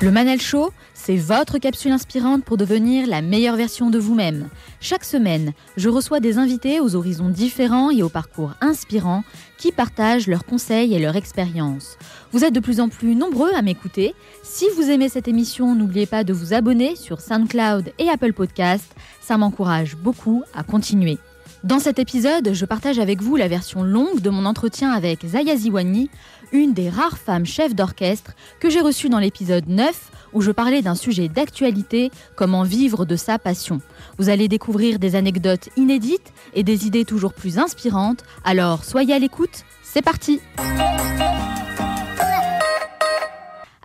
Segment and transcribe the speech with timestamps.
[0.00, 4.48] Le Manel Show, c'est votre capsule inspirante pour devenir la meilleure version de vous-même.
[4.80, 9.24] Chaque semaine, je reçois des invités aux horizons différents et aux parcours inspirants
[9.56, 11.98] qui partagent leurs conseils et leur expérience.
[12.30, 14.14] Vous êtes de plus en plus nombreux à m'écouter.
[14.44, 18.94] Si vous aimez cette émission, n'oubliez pas de vous abonner sur SoundCloud et Apple Podcast.
[19.20, 21.18] Ça m'encourage beaucoup à continuer.
[21.64, 25.56] Dans cet épisode, je partage avec vous la version longue de mon entretien avec Zaya
[25.56, 26.08] Ziwani,
[26.52, 30.82] une des rares femmes chefs d'orchestre que j'ai reçue dans l'épisode 9 où je parlais
[30.82, 33.80] d'un sujet d'actualité, comment vivre de sa passion.
[34.18, 39.18] Vous allez découvrir des anecdotes inédites et des idées toujours plus inspirantes, alors soyez à
[39.18, 40.40] l'écoute, c'est parti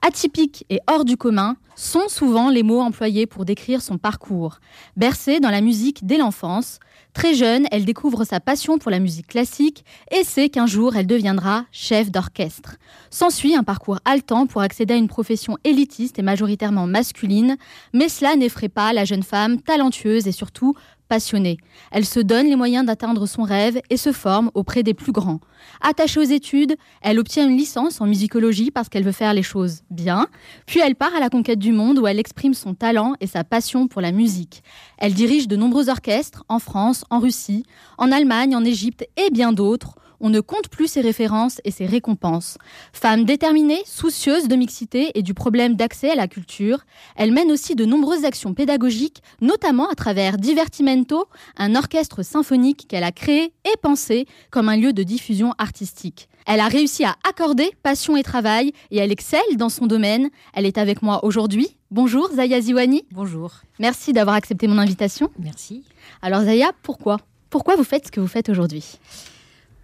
[0.05, 4.59] Atypique et hors du commun sont souvent les mots employés pour décrire son parcours.
[4.97, 6.79] Bercée dans la musique dès l'enfance,
[7.13, 11.05] Très jeune, elle découvre sa passion pour la musique classique et sait qu'un jour elle
[11.05, 12.77] deviendra chef d'orchestre.
[13.11, 17.57] S'ensuit un parcours haletant pour accéder à une profession élitiste et majoritairement masculine,
[17.93, 20.75] mais cela n'effraie pas la jeune femme talentueuse et surtout
[21.13, 21.57] passionnée.
[21.91, 25.41] Elle se donne les moyens d'atteindre son rêve et se forme auprès des plus grands.
[25.79, 29.83] Attachée aux études, elle obtient une licence en musicologie parce qu'elle veut faire les choses
[29.91, 30.25] bien,
[30.65, 33.43] puis elle part à la conquête du monde où elle exprime son talent et sa
[33.43, 34.63] passion pour la musique.
[34.97, 37.63] Elle dirige de nombreux orchestres en France, en Russie,
[37.99, 39.93] en Allemagne, en Égypte et bien d'autres
[40.23, 42.57] on ne compte plus ses références et ses récompenses.
[42.93, 46.79] Femme déterminée, soucieuse de mixité et du problème d'accès à la culture,
[47.17, 53.03] elle mène aussi de nombreuses actions pédagogiques, notamment à travers Divertimento, un orchestre symphonique qu'elle
[53.03, 56.29] a créé et pensé comme un lieu de diffusion artistique.
[56.47, 60.29] Elle a réussi à accorder passion et travail et elle excelle dans son domaine.
[60.53, 61.75] Elle est avec moi aujourd'hui.
[61.91, 63.03] Bonjour Zaya Ziwani.
[63.11, 63.51] Bonjour.
[63.77, 65.29] Merci d'avoir accepté mon invitation.
[65.37, 65.83] Merci.
[66.21, 67.17] Alors Zaya, pourquoi?
[67.49, 68.99] Pourquoi vous faites ce que vous faites aujourd'hui?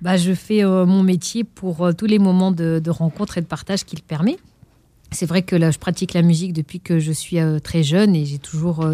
[0.02, 3.46] Bah, je fais euh, mon métier pour euh, tous les moments de, rencontre et de
[3.46, 4.38] partage qu'il permet
[5.12, 8.16] c'est vrai que là, je pratique la musique depuis que je suis euh, très jeune
[8.16, 8.86] et j'ai toujours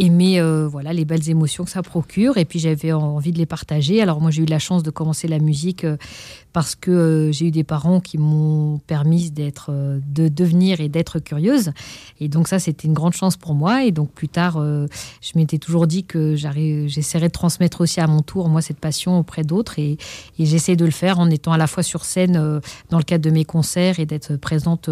[0.00, 2.36] aimé voilà les belles émotions que ça procure.
[2.36, 4.02] Et puis j'avais envie de les partager.
[4.02, 5.86] Alors moi, j'ai eu la chance de commencer la musique
[6.52, 9.70] parce que j'ai eu des parents qui m'ont permis d'être,
[10.06, 11.72] de devenir et d'être curieuse.
[12.20, 13.84] Et donc ça, c'était une grande chance pour moi.
[13.84, 18.20] Et donc plus tard, je m'étais toujours dit que j'essaierais de transmettre aussi à mon
[18.20, 19.78] tour moi cette passion auprès d'autres.
[19.78, 19.96] Et,
[20.38, 23.30] j'essaie de le faire en étant à la fois sur scène dans le cadre de
[23.30, 24.90] mes concerts et d'être présente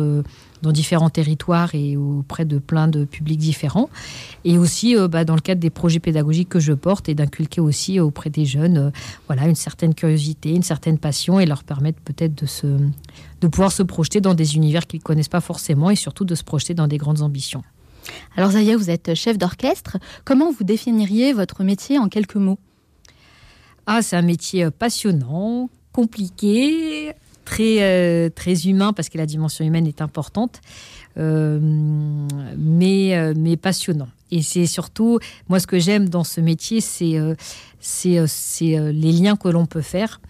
[0.63, 3.89] dans différents territoires et auprès de plein de publics différents.
[4.45, 7.61] Et aussi euh, bah, dans le cadre des projets pédagogiques que je porte et d'inculquer
[7.61, 8.91] aussi auprès des jeunes euh,
[9.27, 13.83] voilà, une certaine curiosité, une certaine passion leur permettre peut-être de, se, de pouvoir se
[13.83, 16.89] projeter dans des univers qu'ils ne connaissent pas forcément et surtout de se projeter dans
[16.89, 17.63] des grandes ambitions.
[18.37, 19.99] Alors Zaya, vous êtes chef d'orchestre.
[20.25, 22.59] Comment vous définiriez votre métier en quelques mots?
[23.87, 27.15] Ah, c'est un métier euh, passionnant, compliqué,
[27.51, 30.61] très, euh, très humain parce que la dimension humaine est importante,
[31.19, 31.59] euh,
[32.57, 34.09] mais, euh, mais passionnant.
[34.31, 35.19] Et c'est surtout,
[35.49, 37.19] moi, ce que j'aime dans ce métier, c'est
[37.81, 40.21] c'est les liens que l'on peut faire.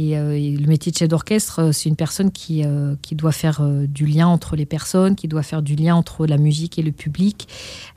[0.00, 2.62] Et, le métier de chef d'orchestre, c'est une personne qui,
[3.02, 6.36] qui doit faire du lien entre les personnes, qui doit faire du lien entre la
[6.36, 7.48] musique et le public.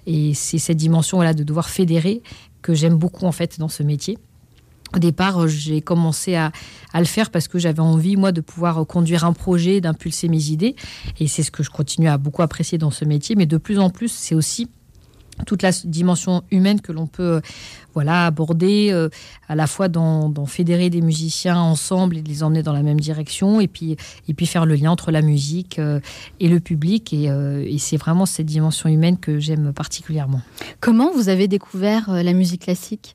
[0.07, 2.23] Et c'est cette dimension-là de devoir fédérer
[2.61, 4.17] que j'aime beaucoup en fait dans ce métier.
[4.93, 6.51] Au départ, euh, j'ai commencé à,
[6.93, 10.75] le faire parce que j'avais envie, moi, de pouvoir conduire un projet, d'impulser mes idées.
[11.19, 13.35] Et c'est ce que je continue à beaucoup apprécier dans ce métier.
[13.35, 14.69] Mais de plus en plus, c'est aussi
[15.45, 17.41] toute la dimension humaine que l'on peut euh,
[17.93, 19.09] voilà, aborder, euh,
[19.47, 23.59] à la fois dans, fédérer des musiciens ensemble et les emmener dans la même direction,
[23.59, 23.97] et puis,
[24.27, 25.79] et puis faire le lien entre la musique
[26.39, 27.13] et le public.
[27.13, 30.41] Et, et c'est vraiment cette dimension humaine que j'aime particulièrement.
[30.79, 33.13] Comment vous avez découvert la musique classique?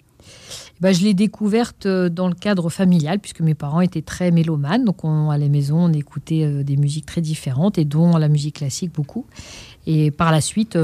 [0.80, 4.84] Bah, je l'ai découverte euh, dans le cadre familial, puisque mes parents étaient très mélomanes.
[4.84, 8.56] Donc, à la maison, on écoutait euh, des musiques très différentes, et dont la musique
[8.56, 9.24] classique beaucoup.
[9.86, 10.76] Et par la suite,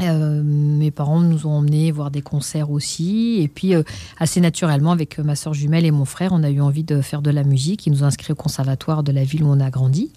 [0.00, 3.38] euh, mes parents nous ont emmenés voir des concerts aussi.
[3.40, 3.74] Et puis,
[4.18, 7.22] assez naturellement, avec ma soeur jumelle et mon frère, on a eu envie de faire
[7.22, 7.86] de la musique.
[7.86, 10.10] Ils nous ont inscrits au conservatoire de la ville où on a grandi,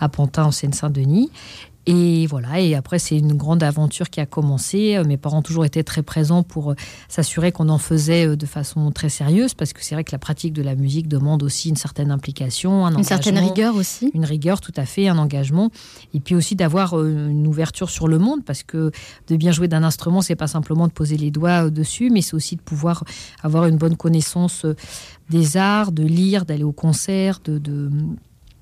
[0.00, 1.30] à Pantin, en Seine-Saint-Denis.
[1.86, 4.96] Et voilà, et après, c'est une grande aventure qui a commencé.
[4.96, 6.74] Euh, mes parents ont toujours été très présents pour euh,
[7.08, 10.18] s'assurer qu'on en faisait euh, de façon très sérieuse, parce que c'est vrai que la
[10.18, 14.10] pratique de la musique demande aussi une certaine implication, un une certaine rigueur aussi.
[14.12, 15.70] Une rigueur, tout à fait, un engagement.
[16.12, 18.90] Et puis aussi d'avoir une ouverture sur le monde, parce que
[19.28, 22.34] de bien jouer d'un instrument, c'est pas simplement de poser les doigts dessus, mais c'est
[22.34, 23.04] aussi de pouvoir
[23.42, 24.66] avoir une bonne connaissance
[25.30, 27.90] des arts, de lire, d'aller au concert, de, de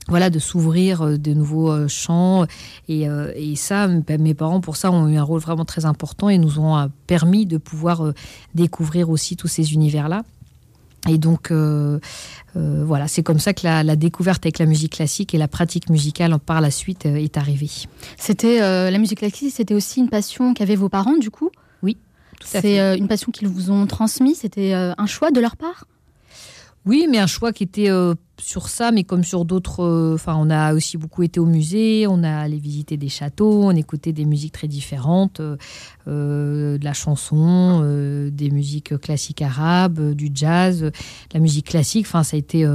[0.08, 2.46] voilà, de s'ouvrir euh, de nouveaux euh, champs.
[2.88, 5.84] Et, euh, et ça, ben, mes parents, pour ça, ont eu un rôle vraiment très
[5.84, 8.12] important et nous ont permis de pouvoir
[8.54, 10.22] découvrir aussi tous ces univers-là.
[11.08, 11.52] Et donc,
[12.54, 16.36] voilà, c'est comme ça que la, découverte avec la musique classique et la pratique musicale
[16.38, 17.70] par la suite est arrivée.
[18.16, 18.58] C'était
[18.90, 21.50] la musique classique, c'était aussi une passion qu'avaient vos parents, du coup?
[21.82, 21.96] Oui,
[22.40, 22.76] tout à fait.
[22.76, 24.38] C'est une passion qu'ils vous ont transmise?
[24.38, 25.86] C'était un choix de leur part?
[26.88, 29.84] Oui, mais un choix qui était euh, sur ça, mais comme sur d'autres.
[29.84, 33.64] Euh, enfin, on a aussi beaucoup été au musée, on a allé visiter des châteaux,
[33.64, 37.82] on écoutait des musiques très différentes, euh, de la chanson,
[38.32, 40.90] des musiques classiques arabes, du jazz,
[41.34, 42.06] la musique classique.
[42.06, 42.66] Enfin, ça a été,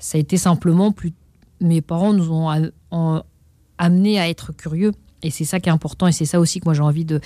[0.00, 1.12] ça a été simplement plus.
[1.60, 2.50] Mes parents nous ont,
[2.90, 3.22] ont
[3.78, 4.90] amenés à être curieux
[5.22, 7.20] et c'est ça qui est important et c'est ça aussi que moi j'ai envie de,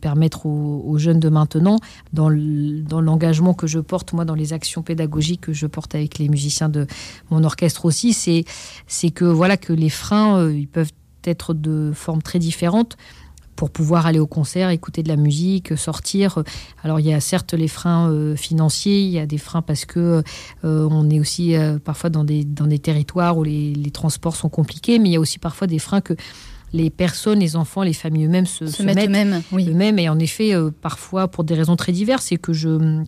[0.00, 1.78] permettre aux, jeunes de maintenant,
[2.12, 6.28] dans l'engagement que je porte, moi, dans les actions pédagogiques que je porte avec les
[6.28, 6.86] musiciens de
[7.30, 10.92] mon orchestre aussi, c'est que, voilà, que les freins, euh, ils peuvent
[11.24, 12.96] être de formes très différentes
[13.56, 16.44] pour pouvoir aller au concert, écouter de la musique, sortir.
[16.84, 19.84] Alors il y a certes les freins euh, financiers, il y a des freins parce
[19.84, 20.22] que
[20.64, 22.44] euh, on est aussi parfois dans des,
[22.78, 26.14] territoires où les, transports sont compliqués, mais il y a aussi parfois des freins que
[26.72, 29.42] les personnes, les enfants, les familles eux-mêmes se, mettent eux-mêmes.
[29.52, 29.68] Oui.
[29.98, 33.02] Et en effet, euh, parfois pour des raisons très diverses, et que je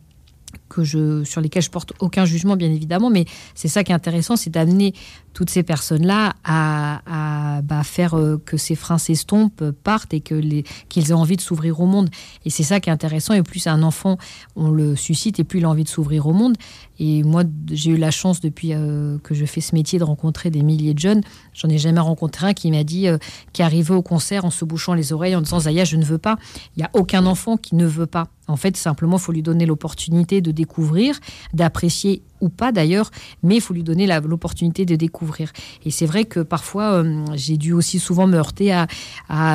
[0.70, 3.94] que je, sur lesquelles je porte aucun jugement, bien évidemment, mais c'est ça qui est
[3.94, 4.94] intéressant, c'est d'amener
[5.34, 11.12] toutes ces personnes-là à, bah, faire euh, que ces freins s'estompent, partent et qu'ils aient
[11.12, 12.08] envie de s'ouvrir au monde.
[12.44, 13.34] Et c'est ça qui est intéressant.
[13.34, 14.16] Et plus un enfant,
[14.56, 16.56] on le suscite, et plus il a envie de s'ouvrir au monde.
[16.98, 20.50] Et moi, j'ai eu la chance depuis euh, que je fais ce métier de rencontrer
[20.50, 21.22] des milliers de jeunes.
[21.54, 23.18] J'en ai jamais rencontré un qui m'a dit, euh,
[23.52, 26.18] qui arrivait au concert en se bouchant les oreilles en disant Zaya, je ne veux
[26.18, 26.36] pas.
[26.76, 28.28] Il n'y a aucun enfant qui ne veut pas.
[28.48, 31.18] En fait, simplement, il faut lui donner l'opportunité de découvrir,
[31.54, 33.10] d'apprécier ou pas d'ailleurs,
[33.42, 35.52] mais il faut lui donner l'opportunité de découvrir.
[35.84, 38.86] Et c'est vrai que parfois, euh, j'ai dû aussi souvent me heurter à,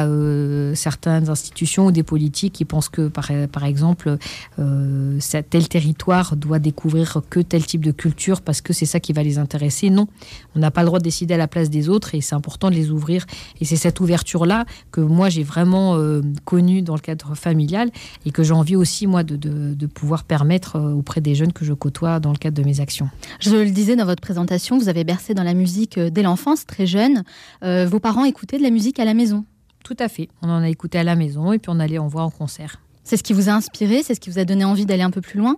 [0.05, 4.17] euh, certaines institutions ou des politiques qui pensent que, par, par exemple,
[4.59, 9.13] euh, tel territoire doit découvrir que tel type de culture parce que c'est ça qui
[9.13, 9.89] va les intéresser.
[9.89, 10.07] Non,
[10.55, 12.69] on n'a pas le droit de décider à la place des autres et c'est important
[12.69, 13.25] de les ouvrir.
[13.59, 15.99] Et c'est cette ouverture-là que moi, j'ai vraiment
[16.45, 17.89] connue dans le cadre familial
[18.25, 21.65] et que j'ai envie aussi, moi, de, de, de pouvoir permettre auprès des jeunes que
[21.65, 23.09] je côtoie dans le cadre de mes actions.
[23.39, 26.65] Je le disais dans votre présentation, vous avez bercé dans la musique euh, dès l'enfance,
[26.65, 27.23] très jeune.
[27.63, 29.45] Euh, vos parents écoutaient de la musique à la maison?
[29.83, 30.29] Tout à fait.
[30.41, 32.81] On en a écouté à la maison et puis on allait en voir en concert.
[33.03, 35.11] C'est ce qui vous a inspiré C'est ce qui vous a donné envie d'aller un
[35.11, 35.57] peu plus loin?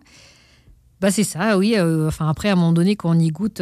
[0.99, 1.75] Bah c'est ça, oui.
[1.77, 3.61] Euh, enfin après, à un moment donné, quand on y goûte,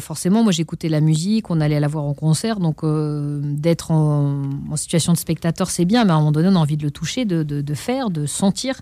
[0.00, 5.12] forcément, moi j'écoutais la musique, on allait la voir en concert, donc d'être en, situation
[5.12, 7.24] de spectateur, c'est bien, mais à un moment donné, on a envie de le toucher,
[7.24, 8.80] de, de faire, de sentir.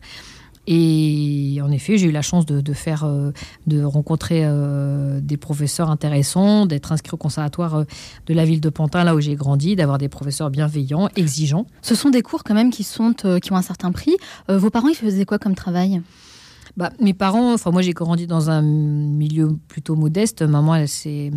[0.66, 3.32] Et en effet, j'ai eu la chance de, faire, euh,
[3.66, 7.84] de rencontrer euh, des professeurs intéressants, d'être inscrit au conservatoire euh,
[8.26, 11.66] de la ville de Pantin, là où j'ai grandi, d'avoir des professeurs bienveillants, exigeants.
[11.82, 14.16] Ce sont des cours quand même qui, sont, qui ont un certain prix.
[14.48, 16.00] vos parents, ils faisaient quoi comme travail?
[16.76, 20.42] Bah, mes parents, enfin moi j'ai grandi dans un milieu plutôt modeste.
[20.42, 21.30] Maman, elle s'est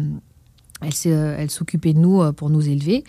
[0.82, 3.04] elle s'occupait de nous pour nous élever.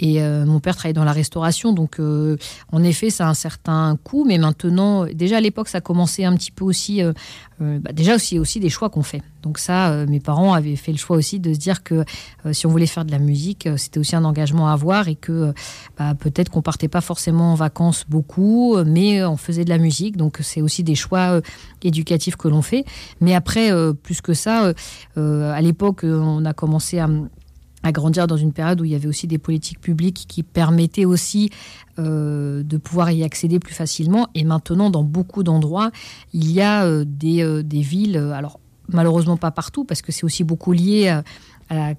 [0.00, 2.36] Et euh, mon père travaillait dans la restauration, donc euh,
[2.72, 4.24] en effet, ça a un certain coût.
[4.26, 7.02] Mais maintenant, déjà à l'époque, ça commençait un petit peu aussi.
[7.02, 7.12] Euh,
[7.60, 9.22] bah, déjà aussi des choix qu'on fait.
[9.42, 12.04] Donc ça, mes parents avaient fait le choix aussi de se dire que
[12.52, 15.52] si on voulait faire de la musique, c'était aussi un engagement à avoir et que
[15.98, 20.16] bah, peut-être qu'on partait pas forcément en vacances beaucoup, mais on faisait de la musique.
[20.16, 21.40] Donc c'est aussi des choix
[21.82, 22.84] éducatifs que l'on fait.
[23.20, 23.70] Mais après,
[24.02, 24.72] plus que ça,
[25.16, 26.98] à l'époque, on a commencé
[27.82, 31.04] à grandir dans une période où il y avait aussi des politiques publiques qui permettaient
[31.06, 31.50] aussi
[31.98, 34.28] euh, de pouvoir y accéder plus facilement.
[34.34, 35.90] Et maintenant, dans beaucoup d'endroits,
[36.32, 38.59] il y a euh, des, euh, des, villes, alors
[38.92, 41.24] malheureusement pas partout, parce que c'est aussi beaucoup lié à,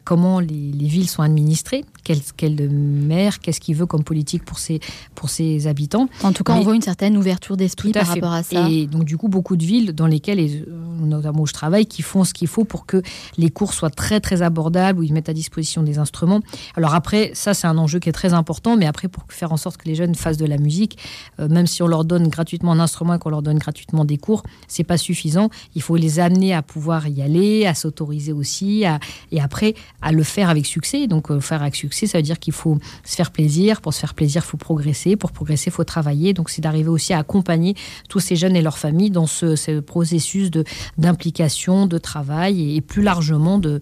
[0.04, 4.82] comment les, villes sont administrées, quel, quel maire, qu'est-ce qu'il veut comme politique pour ses,
[5.16, 6.10] pour ses habitants.
[6.24, 8.70] En tout cas, on voit une certaine ouverture d'esprit par rapport à ça.
[8.70, 10.66] Et donc, du coup, beaucoup de villes dans lesquelles, et
[11.00, 13.02] notamment où je travaille, qui font ce qu'il faut pour que
[13.38, 16.42] les cours soient très, très abordables, où ils mettent à disposition des instruments.
[16.76, 19.58] Alors après, ça, c'est un enjeu qui est très important, mais après, pour faire en
[19.58, 20.98] sorte que les jeunes fassent de la musique,
[21.40, 24.18] euh, même si on leur donne gratuitement un instrument et qu'on leur donne gratuitement des
[24.18, 25.50] cours, c'est pas suffisant.
[25.76, 28.84] Il faut les amener à pouvoir y aller, à s'autoriser aussi,
[29.32, 29.61] et après,
[30.02, 31.08] à le faire avec succès.
[31.08, 33.82] Donc, euh, faire avec succès, ça veut dire qu'il faut se faire plaisir.
[33.82, 35.16] Pour se faire plaisir, il faut progresser.
[35.16, 36.34] Pour progresser, il faut travailler.
[36.34, 37.76] Donc, c'est d'arriver aussi à accompagner
[38.10, 40.52] tous ces jeunes et leurs familles dans ce, processus
[40.98, 43.80] d'implication, de travail et, plus largement de,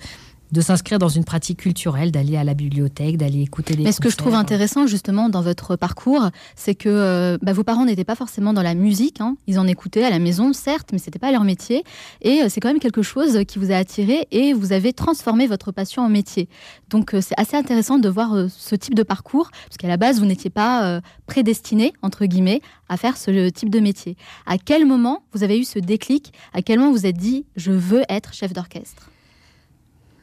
[0.51, 3.83] de s'inscrire dans une pratique culturelle, d'aller à la bibliothèque, d'aller écouter des.
[3.83, 7.63] Mais ce que je trouve intéressant justement dans votre parcours, c'est que euh, bah, vos
[7.63, 9.21] parents n'étaient pas forcément dans la musique.
[9.21, 9.35] Hein.
[9.47, 11.83] Ils en écoutaient à la maison, certes, mais c'était pas leur métier.
[12.21, 15.45] Et euh, c'est quand même quelque chose qui vous a attiré et vous avez transformé
[15.45, 16.49] votre passion en métier.
[16.89, 20.19] Donc euh, c'est assez intéressant de voir ce type de parcours, parce qu'à la base
[20.19, 24.17] vous n'étiez pas prédestiné entre guillemets à faire ce type de métier.
[24.45, 26.33] À quel moment vous avez eu ce déclic?
[26.53, 29.09] À quel moment vous êtes dit je veux être chef d'orchestre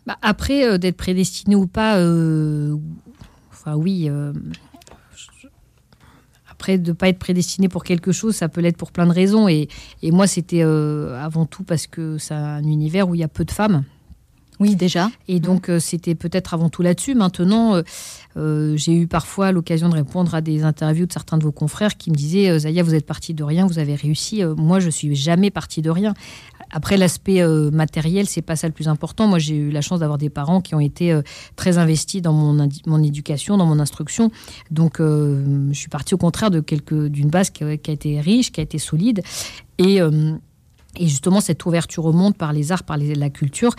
[0.06, 2.76] bah, après, euh, d'être prédestiné ou pas, euh,
[3.50, 4.06] enfin oui.
[4.08, 4.32] Euh,
[6.48, 9.12] après, de ne pas être prédestiné pour quelque chose, ça peut l'être pour plein de
[9.12, 9.48] raisons.
[9.48, 9.68] Et,
[10.02, 13.44] et moi, c'était avant tout parce que c'est un univers où il y a peu
[13.44, 13.84] de femmes.
[14.58, 15.10] Oui, déjà.
[15.28, 17.14] Et donc, c'était peut-être avant tout là-dessus.
[17.14, 17.82] Maintenant,
[18.36, 22.10] j'ai eu parfois l'occasion de répondre à des interviews de certains de vos confrères qui
[22.10, 24.42] me disaient Zaya, vous êtes parti de rien, vous avez réussi.
[24.56, 26.14] moi, je suis jamais parti de rien.
[26.70, 29.26] Après, l'aspect euh, matériel, c'est pas ça le plus important.
[29.26, 31.22] Moi, j'ai eu la chance d'avoir des parents qui ont été euh,
[31.56, 34.30] très investis dans mon, mon éducation, dans mon instruction.
[34.70, 38.62] Donc, euh, je suis partie au contraire d'une base qui, a été riche, qui a
[38.62, 39.22] été solide.
[39.78, 43.74] Et, et justement, cette ouverture au monde par les arts, par la culture,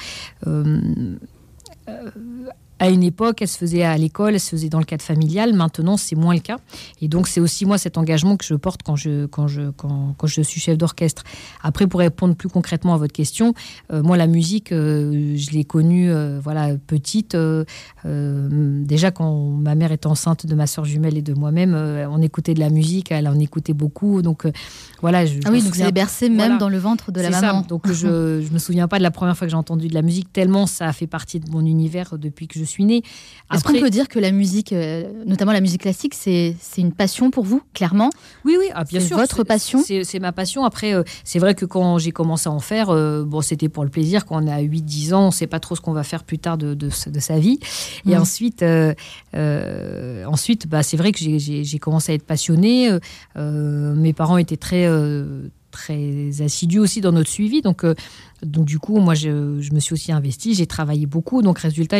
[2.79, 5.53] à une époque, elle se faisait à l'école, elle se faisait dans le cadre familial.
[5.53, 6.57] Maintenant, c'est moins le cas.
[7.01, 10.15] Et donc, c'est aussi moi cet engagement que je porte quand je, quand je, quand,
[10.17, 11.23] quand je suis chef d'orchestre.
[11.63, 13.53] Après, pour répondre plus concrètement à votre question,
[13.91, 17.35] euh, moi, la musique, euh, je l'ai connue euh, voilà, petite.
[18.05, 21.73] déjà, quand ma mère était enceinte de ma soeur jumelle et de moi-même,
[22.11, 24.21] on écoutait de la musique, elle en écoutait beaucoup.
[24.21, 24.47] Donc,
[25.01, 25.25] voilà.
[25.25, 27.61] Je, ah oui, donc c'est bercé même dans le ventre de la maman.
[27.61, 27.67] Ça.
[27.67, 30.01] Donc, je ne me souviens pas de la première fois que j'ai entendu de la
[30.01, 33.03] musique, tellement ça a fait partie de mon univers depuis que je suis née.
[33.53, 37.31] Est-ce qu'on peut dire que la musique, euh, notamment la musique classique, c'est une passion
[37.31, 38.09] pour vous, clairement?
[38.43, 39.17] Oui, oui, ah, bien sûr.
[39.17, 39.81] votre passion?
[39.83, 40.65] C'est ma passion.
[40.65, 43.83] Après, euh, c'est vrai que quand j'ai commencé à en faire, euh, bon, c'était pour
[43.83, 44.25] le plaisir.
[44.25, 46.39] Quand on a 8-10 ans, on ne sait pas trop ce qu'on va faire plus
[46.39, 47.59] tard de, de, sa vie.
[48.05, 48.21] Et mmh.
[48.21, 48.65] ensuite,
[49.33, 52.89] ensuite bah, c'est vrai que j'ai commencé à être passionnée.
[53.35, 54.87] mes parents étaient très
[55.71, 57.61] très assidus aussi dans notre suivi.
[57.61, 57.85] Donc,
[58.43, 61.41] donc du coup, moi, je, je me suis aussi investie, j'ai travaillé beaucoup.
[61.41, 61.99] Donc, résultat,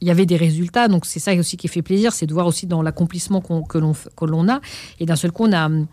[0.00, 0.88] il y avait des résultats.
[0.88, 3.78] Donc c'est ça aussi qui fait plaisir, c'est de voir aussi dans l'accomplissement que
[4.26, 4.60] l'on a.
[5.00, 5.86] Et d'un seul coup, on a hum,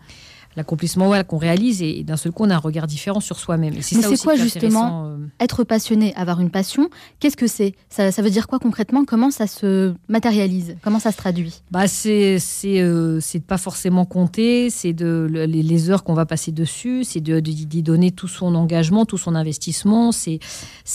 [0.56, 3.74] l'accomplissement qu'on réalise et, d'un seul coup, on a un regard différent sur soi-même.
[3.74, 6.90] Mais c'est quoi justement euh, être passionné, avoir une passion
[7.20, 7.74] Qu'est-ce que c'est?
[7.88, 9.04] Ça, veut dire quoi concrètement?
[9.04, 10.76] Comment ça se matérialise?
[10.82, 11.62] Comment ça se traduit?
[11.70, 17.04] Bah, C'est euh, de pas forcément compter, c'est de les, heures qu'on va passer dessus,
[17.04, 20.38] c'est d'y de, donner tout son engagement, tout son investissement, c'est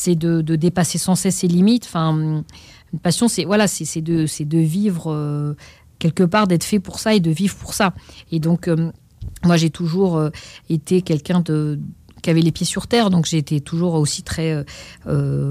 [0.07, 1.85] de, de, dépasser sans cesse ses limites.
[1.87, 2.43] Enfin
[2.93, 5.55] une passion, c'est voilà, c'est de, de vivre euh,
[5.99, 7.93] quelque part, d'être fait pour ça et de vivre pour ça.
[8.31, 8.91] Et donc, euh,
[9.43, 10.29] moi, j'ai toujours euh,
[10.69, 11.79] été quelqu'un de
[12.23, 14.65] qui avait les pieds sur terre, donc j'ai été toujours aussi très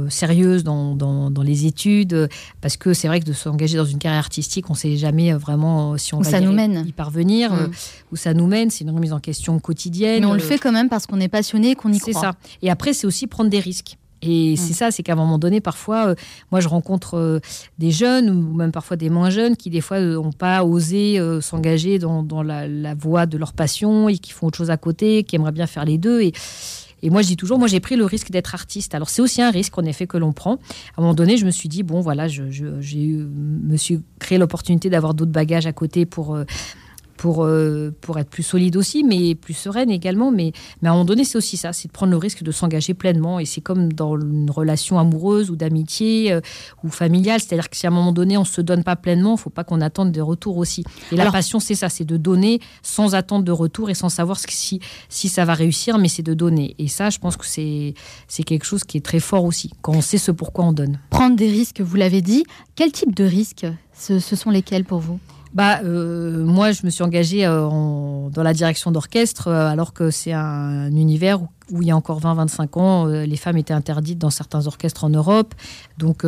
[0.09, 2.28] sérieuse dans, dans, les études,
[2.61, 5.33] parce que c'est vrai que de s'engager dans une carrière artistique, on ne sait jamais
[5.33, 6.85] vraiment si on va ça nous mène.
[6.85, 7.71] y parvenir, mm.
[8.11, 10.21] où ça nous mène, c'est une remise en question quotidienne.
[10.21, 12.12] Mais on le fait quand même parce qu'on est passionné, qu'on y croit.
[12.12, 12.35] C'est ça.
[12.62, 13.97] Et après, c'est aussi prendre des risques.
[14.28, 14.56] Et mm.
[14.56, 16.14] c'est ça, c'est qu'à un moment donné, parfois, euh,
[16.50, 17.40] moi, je rencontre euh,
[17.78, 21.40] des jeunes ou même parfois des moins jeunes qui, des fois, n'ont pas osé euh,
[21.40, 25.37] s'engager dans, la, voie de leur passion et qui font autre chose à côté, qui
[25.37, 26.21] aimeraient bien faire les deux.
[26.21, 26.33] Et,
[27.02, 28.95] et moi, je dis toujours, moi, j'ai pris le risque d'être artiste.
[28.95, 30.54] Alors, c'est aussi un risque, en effet, que l'on prend.
[30.54, 30.56] À
[30.99, 34.90] un moment donné, je me suis dit, bon, voilà, je, j'ai me suis créé l'opportunité
[34.90, 36.37] d'avoir d'autres bagages à côté pour
[37.16, 40.30] pour, euh, pour être plus solide aussi, mais plus sereine également.
[40.30, 42.52] Mais, mais à un moment donné, c'est aussi ça, c'est de prendre le risque de
[42.52, 43.38] s'engager pleinement.
[43.38, 46.40] Et c'est comme dans une relation amoureuse ou d'amitié euh,
[46.85, 47.40] ou familiale.
[47.40, 49.38] C'est-à-dire que si à un moment donné, on ne se donne pas pleinement, il ne
[49.38, 50.85] faut pas qu'on attende des retours aussi.
[51.12, 54.38] Et la passion, c'est ça, c'est de donner sans attendre de retour et sans savoir
[54.38, 56.75] si, si ça va réussir, mais c'est de donner.
[56.78, 57.94] Et ça, je pense que c'est
[58.44, 60.99] quelque chose qui est très fort aussi, quand on sait ce pourquoi on donne.
[61.11, 62.44] Prendre des risques, vous l'avez dit.
[62.75, 65.18] Quel type de risques ce sont lesquels pour vous?
[65.57, 67.67] Bah, euh, moi, je me suis engagée euh,
[68.29, 72.21] dans la direction d'orchestre, euh, alors que c'est un, univers où, il y a encore
[72.21, 75.55] 20-25 ans, les femmes étaient interdites dans certains orchestres en Europe.
[75.99, 76.25] Donc,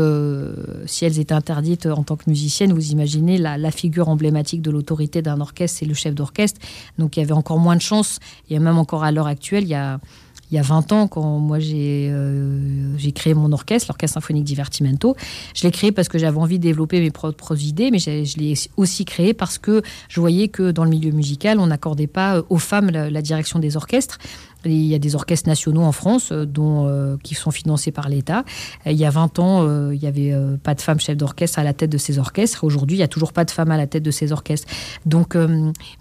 [0.86, 5.22] si elles étaient interdites en tant que musiciennes, vous imaginez la, figure emblématique de l'autorité
[5.22, 6.60] d'un orchestre, c'est le chef d'orchestre.
[6.98, 8.18] Donc, il y avait encore moins de chances.
[8.50, 10.00] Et même encore à l'heure actuelle, il y a
[10.50, 15.14] il y a 20 ans, quand moi euh, j'ai créé mon orchestre, l'Orchestre Symphonique Divertimento,
[15.54, 18.54] je l'ai créé parce que j'avais envie de développer mes propres idées, mais je l'ai
[18.76, 22.42] aussi créé parce que je voyais que dans le milieu musical, on n'accordait pas euh,
[22.48, 24.18] aux femmes la, direction des orchestres.
[24.64, 28.44] il y a des orchestres nationaux en France euh, dont, qui sont financés par l'État.
[28.86, 31.74] Il y a 20 ans, il n'y avait pas de femmes chefs d'orchestre à la
[31.74, 32.64] tête de ces orchestres.
[32.64, 34.68] Aujourd'hui, il n'y a toujours pas de femmes à la tête de ces orchestres.
[35.04, 35.36] Donc,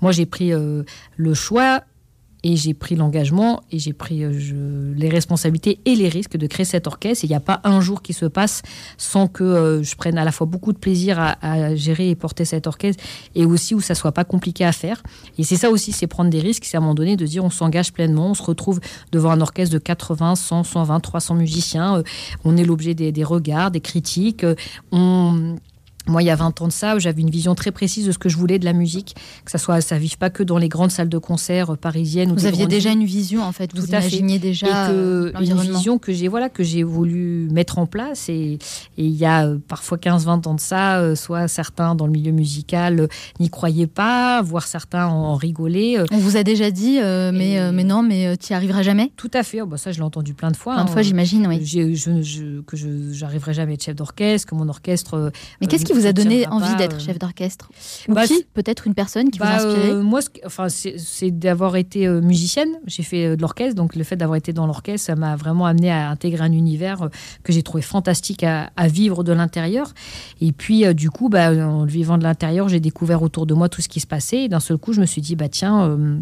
[0.01, 1.83] moi, j'ai pris le choix
[2.43, 6.65] Et j'ai pris l'engagement et j'ai pris euh, les responsabilités et les risques de créer
[6.65, 7.25] cet orchestre.
[7.25, 8.61] Il n'y a pas un jour qui se passe
[8.97, 12.45] sans que euh, je prenne à la fois beaucoup de plaisir à, gérer et porter
[12.45, 13.03] cet orchestre
[13.35, 15.01] et aussi où ça soit pas compliqué à faire.
[15.37, 16.65] Et c'est ça aussi, c'est prendre des risques.
[16.65, 18.79] C'est à un moment donné de dire on s'engage pleinement, on se retrouve
[19.11, 21.97] devant un orchestre de 80, 100, 120, 300 musiciens.
[21.97, 22.03] Euh,
[22.43, 24.45] on est l'objet des, des, regards, des critiques.
[24.91, 25.55] on
[26.07, 28.17] moi, il y a 20 ans de ça, j'avais une vision très précise de ce
[28.17, 30.69] que je voulais de la musique, que ça soit, ça vive pas que dans les
[30.69, 32.33] grandes salles de concert euh, parisiennes.
[32.33, 33.73] Vous aviez déjà une vision, en fait.
[33.75, 37.85] Vous Tout imaginiez déjà et une vision que j'ai, voilà, que j'ai voulu mettre en
[37.85, 38.29] place.
[38.29, 38.57] Et,
[38.97, 42.31] il y a euh, parfois 15-20 ans de ça, euh, soit certains dans le milieu
[42.31, 43.07] musical
[43.39, 45.97] n'y croyaient pas, voire certains en rigolaient.
[46.11, 49.11] On vous a déjà dit, mais, mais non, mais tu n'y arriveras jamais?
[49.17, 49.61] Tout à fait.
[49.61, 50.75] Oh, bah, ça, je l'ai entendu plein de fois.
[50.75, 51.03] Plein de fois, hein.
[51.03, 51.65] j'imagine, oui.
[51.65, 52.87] Je, que je
[53.21, 55.31] n'arriverai jamais à être chef d'orchestre, que mon orchestre.
[55.61, 57.69] Mais qu'est-ce qui vous a donné envie d'être euh, chef d'orchestre
[58.07, 61.31] Ou bah, qui Peut-être une personne qui vous a bah, inspiré euh, Moi, enfin, c'est
[61.31, 62.69] d'avoir été euh, musicienne.
[62.85, 65.91] J'ai fait de l'orchestre, donc le fait d'avoir été dans l'orchestre, ça m'a vraiment amené
[65.91, 67.09] à intégrer un univers
[67.43, 69.93] que j'ai trouvé fantastique à, vivre de l'intérieur.
[70.41, 73.81] Et puis, du coup, bah, en vivant de l'intérieur, j'ai découvert autour de moi tout
[73.81, 74.43] ce qui se passait.
[74.43, 76.19] Et d'un seul coup, je me suis dit, bah tiens euh,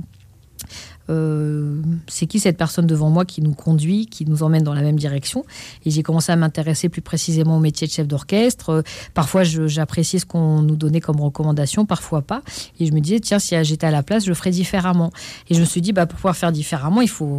[1.07, 4.97] c'est qui cette personne devant moi qui nous conduit, qui nous emmène dans la même
[4.97, 5.45] direction?
[5.85, 8.69] Et j'ai commencé à m'intéresser plus précisément au métier de chef d'orchestre.
[8.69, 8.81] Euh,
[9.13, 12.41] parfois, j'appréciais ce qu'on nous donnait comme recommandation, parfois pas.
[12.79, 15.11] Et je me disais, tiens, si j'étais à la place, je ferais différemment.
[15.49, 17.31] Et je me suis dit, bah, pour pouvoir faire différemment, il faut,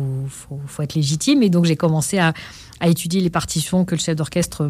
[0.81, 1.43] être légitime.
[1.43, 2.33] Et donc, j'ai commencé à,
[2.85, 4.69] étudier les partitions que le chef d'orchestre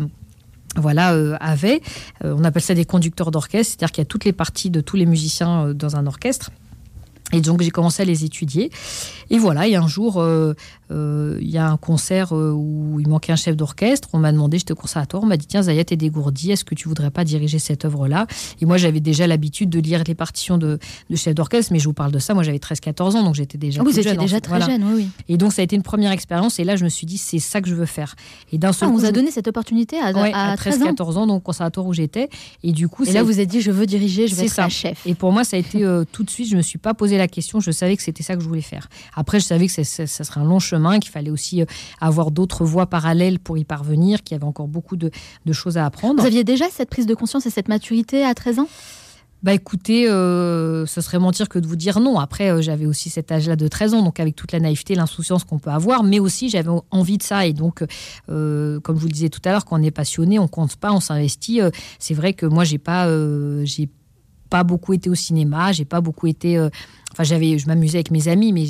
[0.77, 1.09] voilà,
[1.41, 1.81] avait.
[2.23, 4.97] on appelle ça des conducteurs d'orchestre, c'est-à-dire qu'il y a toutes les parties de tous
[4.97, 6.51] les musiciens dans un orchestre.
[7.33, 8.71] Et donc j'ai commencé à les étudier.
[9.31, 10.55] Et voilà, et un jour, euh,
[10.91, 14.09] il y a un concert euh, où il manquait un chef d'orchestre.
[14.13, 16.75] On m'a demandé, j'étais au conservatoire, on m'a dit tiens, Zaya, t'es dégourdi, est-ce que
[16.75, 18.27] tu voudrais pas diriger cette œuvre-là?
[18.61, 20.79] Et moi, j'avais déjà l'habitude de lire les partitions de,
[21.11, 23.59] de chef d'orchestre, mais je vous parle de ça, moi j'avais 13-14 ans, donc j'étais
[23.59, 23.83] déjà.
[23.83, 26.59] Vous étiez déjà très jeune, oui, oui, Et donc ça a été une première expérience,
[26.59, 28.15] et là je me suis dit, c'est ça que je veux faire.
[28.53, 31.39] Et d'un seul ah, on vous a donné cette opportunité à, à, 13-14 ans, donc
[31.39, 32.29] au conservatoire où j'étais.
[32.63, 34.69] Et du coup, et là, vous êtes dit, je veux diriger, je veux être ça.
[34.69, 35.07] chef.
[35.07, 37.29] Et pour moi, ça a été tout de suite, je me suis pas posé la
[37.29, 38.89] question, je savais que c'était ça que je voulais faire.
[39.15, 41.67] Après, je savais que ça, ça serait un long chemin, qu'il fallait aussi euh,
[42.01, 45.11] avoir d'autres voies parallèles pour y parvenir, qu'il y avait encore beaucoup de,
[45.53, 46.21] choses à apprendre.
[46.21, 48.69] Vous aviez déjà cette prise de conscience et cette maturité à 13 ans?
[49.43, 52.19] Bah écoutez, euh, ce serait mentir que de vous dire non.
[52.19, 55.45] Après, euh, j'avais aussi cet âge-là de 13 ans, donc avec toute la naïveté, l'insouciance
[55.45, 57.47] qu'on peut avoir, mais aussi j'avais envie de ça.
[57.47, 57.85] Et donc,
[58.27, 60.93] comme je vous le disais tout à l'heure, quand on est passionné, on compte pas,
[60.93, 61.61] on s'investit.
[61.99, 63.07] c'est vrai que moi, j'ai pas,
[63.65, 63.89] j'ai
[64.51, 66.69] pas beaucoup été au cinéma, j'ai pas beaucoup été
[67.13, 68.67] Enfin, j'avais, je m'amusais avec mes amis, mais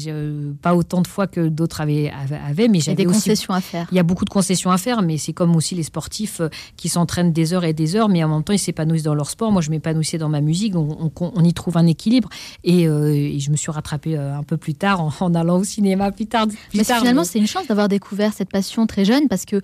[0.62, 2.12] pas autant de fois que d'autres avaient,
[2.46, 2.68] avaient.
[2.68, 3.88] Mais j'avais des concessions à faire.
[3.90, 6.48] Il y a beaucoup de concessions à faire, mais c'est comme aussi les sportifs euh,
[6.76, 9.30] qui s'entraînent des heures et des heures, mais en même temps ils s'épanouissent dans leur
[9.30, 9.50] sport.
[9.50, 12.28] Moi, je m'épanouissais dans ma musique, donc on, y trouve un équilibre.
[12.62, 16.12] Et, euh, je me suis rattrapée euh, un peu plus tard en, allant au cinéma
[16.12, 16.46] plus tard.
[16.74, 19.60] mais finalement, c'est une chance d'avoir découvert cette passion très jeune parce que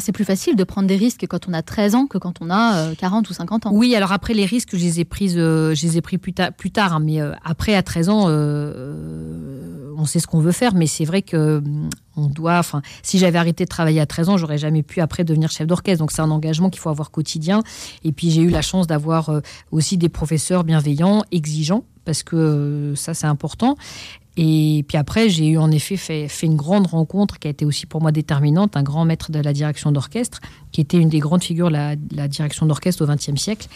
[0.00, 2.50] c'est plus facile de prendre des risques quand on a 13 ans que quand on
[2.50, 3.70] a 40 ou 50 ans.
[3.72, 6.70] Oui, alors après les risques, je les ai prises, je les ai pris plus, plus
[6.70, 10.86] tard, hein, mais après à 13 ans euh, on sait ce qu'on veut faire, mais
[10.86, 11.62] c'est vrai que.
[12.46, 15.66] Enfin, si j'avais arrêté de travailler à 13 ans, j'aurais jamais pu après devenir chef
[15.66, 15.98] d'orchestre.
[15.98, 17.62] Donc c'est un engagement qu'il faut avoir quotidien.
[18.04, 19.40] Et puis j'ai eu la chance d'avoir euh,
[19.72, 23.76] aussi des professeurs bienveillants, exigeants, parce que euh, ça c'est important.
[24.36, 27.86] Et puis après, j'ai eu en effet fait, une grande rencontre qui a été aussi
[27.86, 30.40] pour moi déterminante, un grand maître de la direction d'orchestre,
[30.72, 31.74] qui était une des grandes figures de
[32.16, 33.68] la, direction d'orchestre au XXe siècle,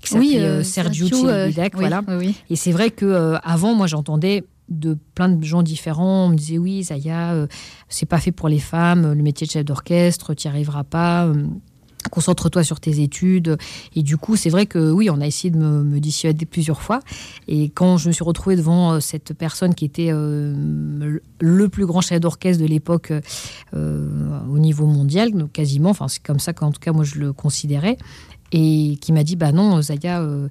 [0.00, 2.02] qui s'appelait oui, euh, Sergio euh, voilà.
[2.48, 6.26] Et c'est vrai que euh, avant, moi, j'entendais de plein de gens différents.
[6.26, 7.46] On me disait oui, Zaya,
[7.88, 11.32] c'est pas fait pour les femmes, le métier de chef d'orchestre, tu n'y arriveras pas.
[12.10, 13.58] Concentre-toi sur tes études.
[13.94, 17.00] Et du coup, c'est vrai que oui, on a essayé de me, dissuader plusieurs fois.
[17.48, 22.20] Et quand je me suis retrouvée devant cette personne qui était le plus grand chef
[22.20, 23.12] d'orchestre de l'époque
[23.74, 27.96] au niveau mondial, quasiment, enfin c'est comme ça qu'en tout cas moi je le considérais,
[28.52, 30.48] et qui m'a dit bah non Zaya euh,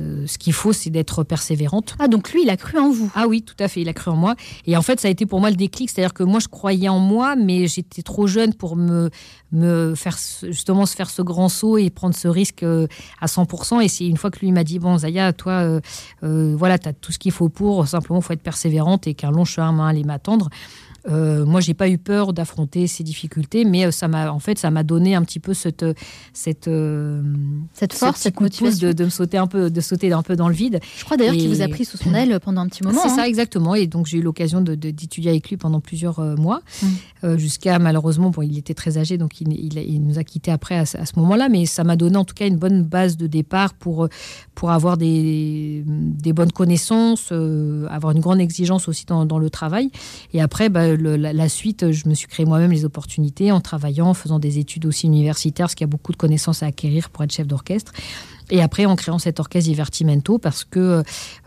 [0.00, 1.96] euh, ce qu'il faut c'est d'être persévérante.
[1.98, 3.10] Ah donc lui il a cru en vous.
[3.14, 4.34] Ah oui tout à fait il a cru en moi.
[4.66, 6.40] Et en fait ça a été pour moi le déclic c'est à dire que moi
[6.40, 9.10] je croyais en moi mais j'étais trop jeune pour me
[9.52, 12.86] me faire justement se faire ce grand saut et prendre ce risque euh,
[13.20, 15.80] à 100% et c'est une fois que lui m'a dit bon Zaya toi
[16.22, 17.86] voilà tu as tout ce qu'il faut pour.
[17.86, 20.48] Simplement faut être persévérante et qu'un long chemin allait m'attendre
[21.08, 24.70] Euh, moi, j'ai pas eu peur d'affronter ces difficultés, mais ça m'a, en fait, ça
[24.70, 25.84] m'a donné un petit peu cette
[26.32, 26.70] cette
[27.74, 30.48] cette force, cette motivation de, de, me sauter un peu, de sauter un peu dans
[30.48, 30.80] le vide.
[30.96, 33.00] Je crois d'ailleurs qu'il vous a pris sous son aile pendant un petit moment.
[33.02, 33.24] C'est ça hein.
[33.24, 37.36] exactement, et donc j'ai eu l'occasion d'étudier avec lui pendant plusieurs mois, mm.
[37.36, 40.82] jusqu'à malheureusement, bon, il était très âgé, donc il, il, nous a quittés après à,
[40.82, 43.74] à ce moment-là, mais ça m'a donné en tout cas une bonne base de départ
[43.74, 44.08] pour
[44.54, 49.50] pour avoir des, des bonnes connaissances, euh, avoir une grande exigence aussi dans, dans le
[49.50, 49.90] travail.
[50.32, 54.14] Et après, bah, la, suite, je me suis créé moi-même les opportunités en travaillant, en
[54.14, 57.24] faisant des études aussi universitaires, parce qu'il y a beaucoup de connaissances à acquérir pour
[57.24, 57.92] être chef d'orchestre.
[58.50, 61.02] Et après, en créant cet orchestre Divertimento, parce que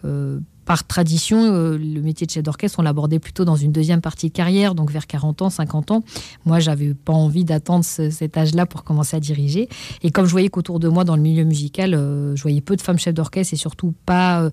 [0.05, 4.01] euh, par tradition, euh, le métier de chef d'orchestre, on l'abordait plutôt dans une deuxième
[4.01, 6.03] partie de carrière, donc vers 40 ans, 50 ans.
[6.45, 9.69] Moi, j'avais pas envie d'attendre ce, cet âge-là pour commencer à diriger.
[10.01, 12.75] Et comme je voyais qu'autour de moi, dans le milieu musical, euh, je voyais peu
[12.75, 14.49] de femmes chefs d'orchestre et surtout pas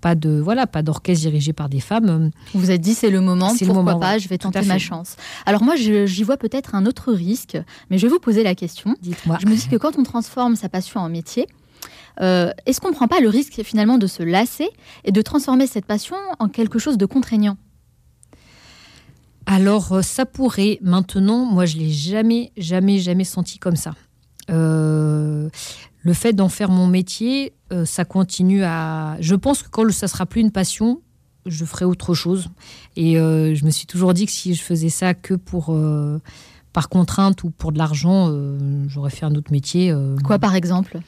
[0.00, 2.30] pas de voilà pas d'orchestre dirigé par des femmes.
[2.52, 4.18] Vous vous êtes dit c'est le moment, pourquoi le moment, pas, ouais.
[4.18, 5.16] je vais tenter ma chance.
[5.46, 7.58] Alors moi j'y vois peut-être un autre risque,
[7.90, 8.96] mais je vais vous poser la question.
[9.00, 9.38] Dites-moi.
[9.40, 11.46] Je me dis que quand on transforme sa passion en métier,
[12.20, 14.68] euh, est-ce qu'on ne prend pas le risque finalement de se lasser
[15.04, 17.56] et de transformer cette passion en quelque chose de contraignant?
[19.46, 23.94] Alors euh, ça pourrait maintenant moi je l'ai jamais jamais jamais senti comme ça
[24.50, 25.48] euh,
[26.02, 30.08] le fait d'en faire mon métier euh, ça continue à je pense que quand ça
[30.08, 31.00] sera plus une passion
[31.46, 32.50] je ferai autre chose
[32.96, 36.20] et euh, je me suis toujours dit que si je faisais ça que pour euh,
[36.72, 38.32] par contrainte ou pour de l'argent,
[38.86, 39.92] j'aurais fait un autre métier.
[40.22, 41.00] Quoi par exemple?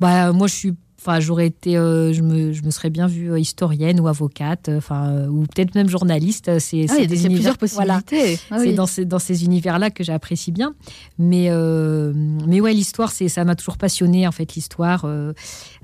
[0.00, 0.74] Bah, Moi, je suis.
[1.04, 5.08] Enfin, j'aurais été, euh, je, me, je me serais bien vue historienne ou avocate, enfin,
[5.08, 6.60] euh, ou peut-être même journaliste.
[6.60, 8.36] C'est ah, des univers, plusieurs possibilités.
[8.36, 8.38] Voilà.
[8.52, 8.66] Ah, oui.
[8.68, 10.76] C'est dans ces, dans ces univers-là que j'apprécie bien.
[11.18, 12.12] Mais, euh,
[12.46, 15.32] mais ouais, l'histoire, c'est, ça m'a toujours passionné en fait, l'histoire, euh,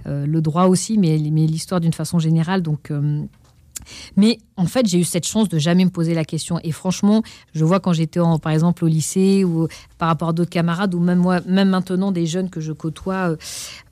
[0.07, 2.62] euh, le droit aussi, mais, mais l'histoire d'une façon générale.
[2.62, 3.22] Donc, euh,
[4.16, 6.58] mais en fait, j'ai eu cette chance de jamais me poser la question.
[6.64, 7.22] Et franchement,
[7.54, 11.00] je vois quand j'étais par exemple au lycée ou par rapport à d'autres camarades ou
[11.00, 13.36] même moi, même maintenant des jeunes que je côtoie,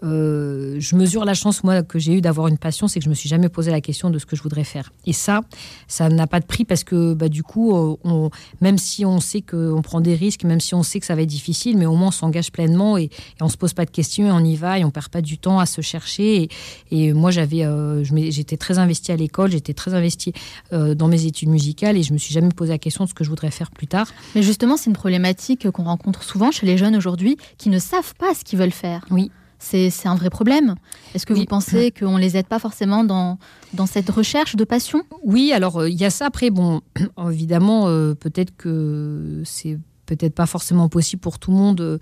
[0.03, 3.11] euh, je mesure la chance moi que j'ai eu d'avoir une passion, c'est que je
[3.11, 4.92] me suis jamais posé la question de ce que je voudrais faire.
[5.07, 5.40] Et ça,
[5.87, 9.42] ça n'a pas de prix parce que bah, du coup, on, même si on sait
[9.42, 11.94] qu'on prend des risques, même si on sait que ça va être difficile, mais au
[11.94, 14.57] moins on s'engage pleinement et, et on se pose pas de questions et on y
[14.57, 16.42] va et on perd pas du temps à se chercher.
[16.42, 16.49] Et,
[16.90, 20.33] et moi, j'avais, euh, j'étais très investie à l'école, j'étais très investi
[20.73, 23.15] euh, dans mes études musicales et je me suis jamais posé la question de ce
[23.15, 24.09] que je voudrais faire plus tard.
[24.35, 28.15] Mais justement, c'est une problématique qu'on rencontre souvent chez les jeunes aujourd'hui qui ne savent
[28.15, 29.05] pas ce qu'ils veulent faire.
[29.11, 29.31] Oui.
[29.59, 30.75] C'est un vrai problème.
[31.15, 31.41] Est-ce que oui.
[31.41, 33.39] vous pensez qu'on les aide pas forcément dans,
[33.73, 35.03] dans cette recherche de passion?
[35.25, 36.27] Oui, alors il euh, y a ça.
[36.27, 36.83] Après, bon,
[37.31, 42.01] évidemment, euh, peut-être que c'est peut-être pas forcément possible pour tout le monde.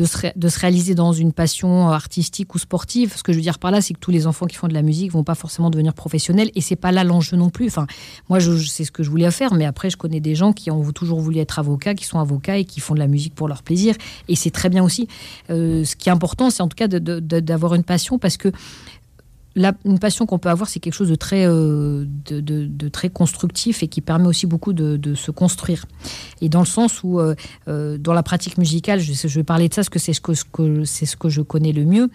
[0.00, 3.14] Euh, de se, réaliser dans une passion artistique ou sportive.
[3.16, 4.74] Ce que je veux dire par là, c'est que tous les enfants qui font de
[4.74, 7.66] la musique vont pas forcément devenir professionnels et c'est pas là l'enjeu non plus.
[7.66, 7.86] Enfin,
[8.28, 10.70] moi, je, sais ce que je voulais faire, mais après, je connais des gens qui
[10.70, 13.48] ont toujours voulu être avocats, qui sont avocats et qui font de la musique pour
[13.48, 13.94] leur plaisir
[14.28, 15.08] et c'est très bien aussi.
[15.50, 18.50] Euh, ce qui est important, c'est en tout cas d'avoir une passion parce que
[19.56, 23.88] une passion qu'on peut avoir, c'est quelque chose de très, euh, de, très constructif et
[23.88, 25.86] qui permet aussi beaucoup de, se construire.
[26.40, 27.34] Et dans le sens où, euh,
[27.68, 30.34] euh, dans la pratique musicale, je, vais parler de ça parce que c'est ce que,
[30.34, 30.44] ce
[31.16, 32.10] que, je connais le mieux.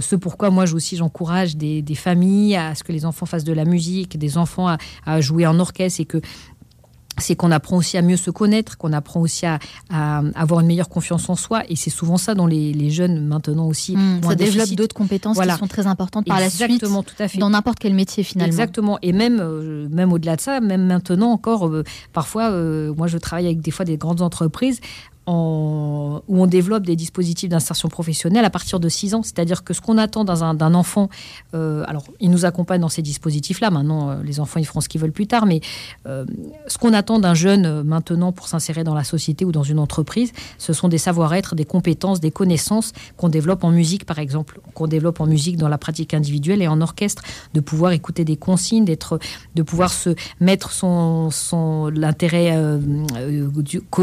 [0.00, 3.52] Ce pourquoi moi aussi j'encourage des, des familles à ce que les enfants fassent de
[3.52, 6.20] la musique, des enfants à, à jouer en orchestre et que
[7.18, 9.58] c'est qu'on apprend aussi à mieux se connaître, qu'on apprend aussi à,
[9.90, 11.62] à avoir une meilleure confiance en soi.
[11.68, 13.96] Et c'est souvent ça dont les, les jeunes maintenant aussi.
[13.96, 15.54] Mmh, ça développe d'autres compétences voilà.
[15.54, 17.16] qui sont très importantes par Exactement, la suite.
[17.16, 17.38] tout à fait.
[17.38, 18.48] Dans n'importe quel métier finalement.
[18.48, 18.98] Exactement.
[19.02, 23.18] Et même, euh, même au-delà de ça, même maintenant encore, euh, parfois, euh, moi je
[23.18, 24.80] travaille avec des fois des grandes entreprises
[25.32, 29.22] où on développe des dispositifs d'insertion professionnelle à partir de 6 ans.
[29.22, 31.08] C'est-à-dire que ce qu'on attend d'un un, enfant,
[31.54, 34.88] euh, alors il nous accompagne dans ces dispositifs-là, maintenant euh, les enfants ils feront ce
[34.88, 35.60] qu'ils veulent plus tard, mais
[36.06, 36.24] euh,
[36.66, 40.32] ce qu'on attend d'un jeune maintenant pour s'insérer dans la société ou dans une entreprise,
[40.58, 44.86] ce sont des savoir-être, des compétences, des connaissances qu'on développe en musique par exemple, qu'on
[44.86, 47.22] développe en musique dans la pratique individuelle et en orchestre,
[47.54, 50.10] de pouvoir écouter des consignes, de pouvoir se
[50.40, 52.56] mettre son, son l'intérêt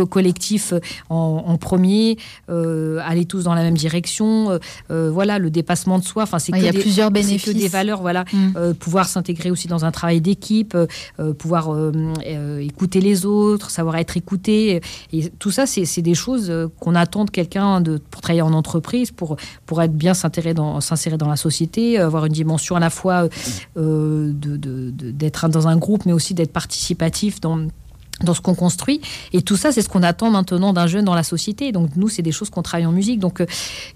[0.10, 0.74] collectif
[1.10, 2.18] en en, en premier,
[2.50, 4.60] euh, aller tous dans la même direction, euh,
[4.92, 6.24] euh, voilà, le dépassement de soi.
[6.24, 8.38] Enfin, c'est ouais, il y a des, plusieurs bénéfices, que des valeurs, voilà, mmh.
[8.58, 10.78] euh, pouvoir s'intégrer aussi dans un travail d'équipe,
[11.38, 11.70] pouvoir
[12.60, 14.82] écouter les autres, savoir être écouté,
[15.14, 19.12] et tout ça, c'est des choses qu'on attend de quelqu'un de pour travailler en entreprise,
[19.12, 22.90] pour pour être bien s'insérer dans s'insérer dans la société, avoir une dimension à la
[22.90, 23.28] fois
[23.76, 27.68] de d'être de, de, dans un groupe, mais aussi d'être participatif dans
[28.24, 29.02] dans ce qu'on construit.
[29.34, 31.72] Et tout ça, c'est ce qu'on attend maintenant d'un jeune dans la société.
[31.72, 33.20] Donc nous, c'est des choses qu'on travaille en musique.
[33.20, 33.46] Donc euh,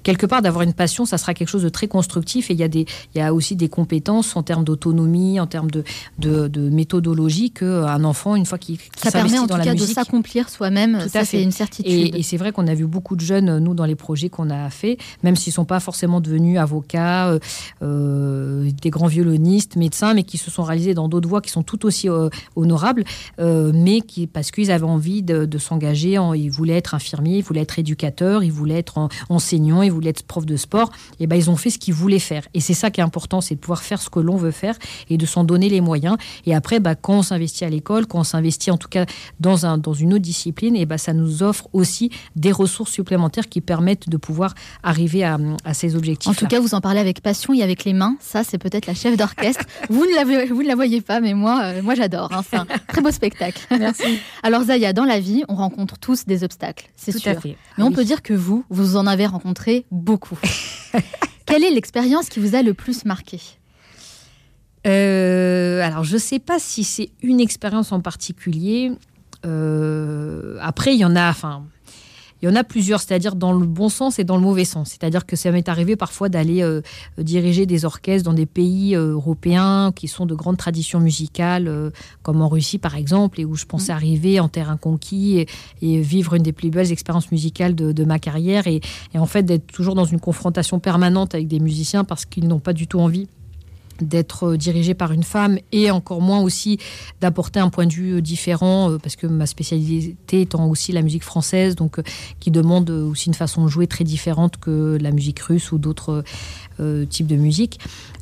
[0.03, 2.51] quelque part, d'avoir une passion, ça sera quelque chose de très constructif.
[2.51, 5.47] Et il y a, des, il y a aussi des compétences en termes d'autonomie, en
[5.47, 5.83] termes de,
[6.17, 11.07] de, méthodologie qu'un enfant, une fois qu'il ça permet en tout cas de s'accomplir soi-même.
[11.07, 12.15] Ça, c'est une certitude.
[12.15, 14.69] Et, c'est vrai qu'on a vu beaucoup de jeunes, nous, dans les projets qu'on a
[14.69, 17.39] fait, même s'ils ne sont pas forcément devenus avocats, euh,
[17.81, 21.63] euh, des grands violonistes, médecins, mais qui se sont réalisés dans d'autres voies qui sont
[21.63, 22.07] tout aussi
[22.55, 23.03] honorables,
[23.39, 24.01] mais
[24.31, 26.17] parce qu'ils avaient envie de, s'engager.
[26.35, 30.23] Ils voulaient être infirmiers, ils voulaient être éducateurs, ils voulaient être enseignants, ils voulaient être
[30.23, 30.91] profs de sport.
[31.19, 32.47] Et ben ils ont fait ce qu'ils voulaient faire.
[32.53, 34.77] Et c'est ça qui est important, c'est de pouvoir faire ce que l'on veut faire
[35.09, 36.17] et de s'en donner les moyens.
[36.45, 39.05] Et après, bah, quand on s'investit à l'école, quand on s'investit en tout cas
[39.39, 43.49] dans, un, dans une autre discipline, et ben ça nous offre aussi des ressources supplémentaires
[43.49, 45.37] qui permettent de pouvoir arriver à,
[45.73, 46.31] ces objectifs.
[46.31, 48.15] En tout cas, vous en parlez avec passion et avec les mains.
[48.19, 49.65] Ça, c'est peut-être la chef d'orchestre.
[49.89, 52.29] vous, ne vous ne la voyez pas, mais moi, euh, moi j'adore.
[52.49, 53.61] C'est un très beau spectacle.
[53.79, 53.98] Merci.
[54.43, 57.39] Alors Zaya, dans la vie, on rencontre tous des obstacles, c'est sûr.
[57.77, 60.37] Mais on peut dire que vous, vous en avez rencontré beaucoup.
[61.45, 63.39] Quelle est l'expérience qui vous a le plus marqué?
[64.87, 68.91] Euh, alors, je ne sais pas si c'est une expérience en particulier.
[69.45, 71.29] Euh, après, il y en a.
[71.29, 71.63] Enfin,
[72.41, 74.91] il y en a plusieurs, c'est-à-dire dans le bon sens et dans le mauvais sens.
[74.91, 76.81] C'est-à-dire que ça m'est arrivé parfois d'aller euh,
[77.17, 81.89] diriger des orchestres dans des pays euh, européens qui sont de grandes traditions musicales, euh,
[82.23, 83.95] comme en Russie par exemple, et où je pensais mmh.
[83.95, 85.45] arriver en terrain conquis
[85.81, 88.81] et, vivre une des plus belles expériences musicales de, ma carrière, et
[89.15, 92.73] en fait d'être toujours dans une confrontation permanente avec des musiciens parce qu'ils n'ont pas
[92.73, 93.27] du tout envie
[94.01, 96.79] d'être dirigé par une femme et encore moins aussi
[97.21, 101.23] d'apporter un point de vue différent euh, parce que ma spécialité étant aussi la musique
[101.23, 102.03] française donc euh,
[102.39, 106.23] qui demande aussi une façon de jouer très différente que la musique russe ou d'autres
[106.79, 107.79] euh, types de musique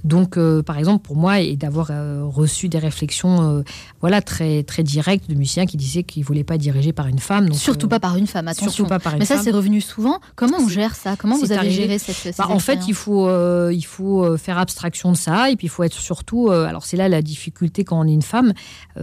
[0.08, 3.64] donc, euh, par exemple, pour moi, et d'avoir euh, reçu des réflexions euh,
[4.00, 7.08] voilà, très, très directes de musiciens qui disaient qu'ils ne voulaient pas être dirigés par
[7.08, 7.54] une femme.
[7.54, 8.72] surtout pas par une femme, attention.
[8.72, 10.20] Surtout pas par une Mais ça, c'est revenu souvent.
[10.36, 11.16] Comment on gère ça?
[11.18, 13.30] Comment vous avez géré cette bah, En fait, il faut,
[13.70, 15.52] il faut faire abstraction de ça.
[15.52, 16.50] Et puis, il faut être surtout...
[16.50, 18.54] alors, c'est là la difficulté quand on est une femme.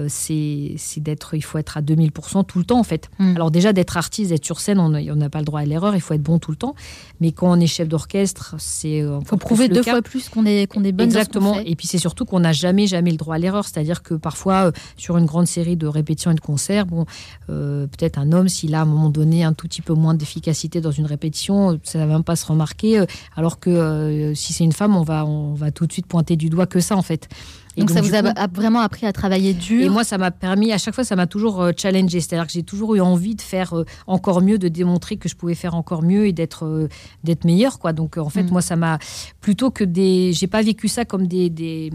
[0.09, 1.35] c'est d'être...
[1.35, 3.11] Il faut être à 2000% tout le temps, en fait.
[3.19, 3.37] Hmm.
[3.37, 5.95] Alors, déjà, d'être artiste, d'être sur scène, on n'a pas le droit à l'erreur.
[5.95, 6.75] Il faut être bon tout le temps.
[7.21, 8.99] Mais quand on est chef d'orchestre, c'est...
[8.99, 11.59] Il faut prouver deux fois plus qu'on est, qu'on est Exactement.
[11.65, 13.65] Et puis c'est surtout qu'on n'a jamais, jamais le droit à l'erreur.
[13.65, 17.07] C'est-à-dire que parfois, euh, sur une grande série de répétitions et de concerts, bon,
[17.51, 20.15] euh, peut-être un homme, s'il a à un moment donné un tout petit peu moins
[20.15, 22.99] d'efficacité dans une répétition, ça ne va même pas se remarquer.
[22.99, 26.37] Euh, alors que si c'est une femme, on va, on va tout de suite pointer
[26.37, 27.29] du doigt que ça, en fait.
[27.77, 29.85] Donc, ça vous a vraiment appris à travailler dur.
[29.85, 32.21] Et moi, ça m'a permis, à chaque fois, ça m'a toujours challengé.
[32.21, 33.75] C'est-à-dire que j'ai toujours eu envie de faire
[34.07, 36.89] encore mieux, de démontrer que je pouvais faire encore mieux et d'être
[37.25, 37.79] d'être meilleur.
[37.79, 37.93] Quoi.
[37.93, 38.51] Donc, en fait, mm.
[38.51, 38.99] moi, ça m'a
[39.41, 40.33] plutôt que des.
[40.33, 41.91] J'ai pas vécu ça comme des,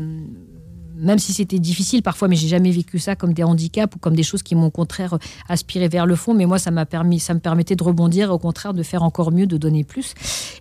[0.99, 4.15] même si c'était difficile parfois, mais j'ai jamais vécu ça comme des handicaps ou comme
[4.15, 6.33] des choses qui m'ont au contraire aspiré vers le fond.
[6.33, 9.31] Mais moi, ça m'a permis, ça me permettait de rebondir, au contraire, de faire encore
[9.31, 10.13] mieux, de donner plus.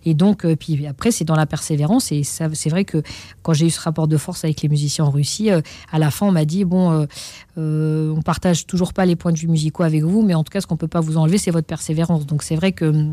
[0.05, 2.11] Et donc, euh, puis après, c'est dans la persévérance.
[2.11, 3.03] Et c'est vrai que
[3.41, 6.11] quand j'ai eu ce rapport de force avec les musiciens en Russie, euh, à la
[6.11, 7.07] fin, on m'a dit bon,
[7.57, 10.51] euh, on partage toujours pas les points de vue musicaux avec vous, mais en tout
[10.51, 12.25] cas, ce qu'on peut pas vous enlever, c'est votre persévérance.
[12.25, 13.05] Donc, c'est vrai que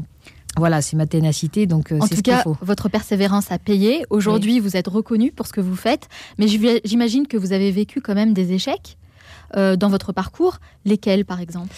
[0.57, 1.67] voilà, c'est ma ténacité.
[1.67, 4.05] Donc, euh, en tout cas, votre persévérance a payé.
[4.11, 8.01] Aujourd'hui, vous êtes reconnu pour ce que vous faites, mais j'imagine que vous avez vécu
[8.01, 8.97] quand même des échecs
[9.57, 10.59] euh, dans votre parcours.
[10.85, 11.75] Lesquels, par exemple?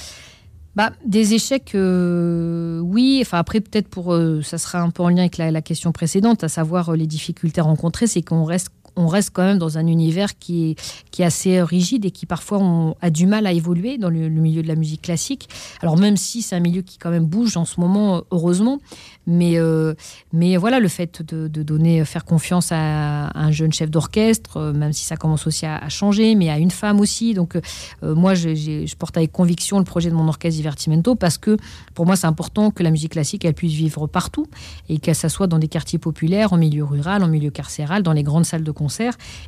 [0.77, 3.19] Bah, des échecs, euh, oui.
[3.23, 4.17] Enfin, après, peut-être pour.
[4.43, 7.61] ça sera un peu en lien avec la, la question précédente, à savoir les difficultés
[7.61, 12.05] rencontrées, c'est qu'on reste on reste quand même dans un univers qui est, assez rigide
[12.05, 15.49] et qui parfois a du mal à évoluer dans le, milieu de la musique classique.
[15.83, 18.79] Alors même si c'est un milieu qui quand même bouge en ce moment, heureusement,
[19.27, 19.95] mais, euh,
[20.33, 25.05] voilà, le fait de, donner, faire confiance à, un jeune chef d'orchestre, euh, même si
[25.05, 27.35] ça commence aussi à, changer, mais à une femme aussi.
[27.35, 31.37] Donc euh, moi, je, je, porte avec conviction le projet de mon orchestre Divertimento parce
[31.37, 31.57] que
[31.95, 34.47] pour moi, c'est important que la musique classique, elle puisse vivre partout
[34.89, 38.23] et qu'elle s'assoie dans des quartiers populaires, en milieu rural, en milieu carcéral, dans les
[38.23, 38.88] grandes salles de concert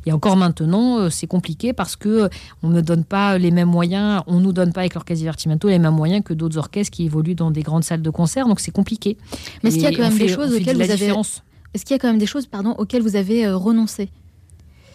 [0.05, 2.29] et encore maintenant, euh, c'est compliqué parce que euh,
[2.63, 5.79] on ne donne pas les mêmes moyens, on nous donne pas avec l'orchestre Divertimento les
[5.79, 8.47] mêmes moyens que d'autres orchestres qui évoluent dans des grandes salles de concert.
[8.47, 9.17] Donc c'est compliqué.
[9.63, 11.13] Mais est-ce qu'il y a quand même des choses auxquelles vous avez
[11.73, 14.09] Est-ce qu'il y a quand même des choses, pardon, auxquelles vous avez euh, renoncé?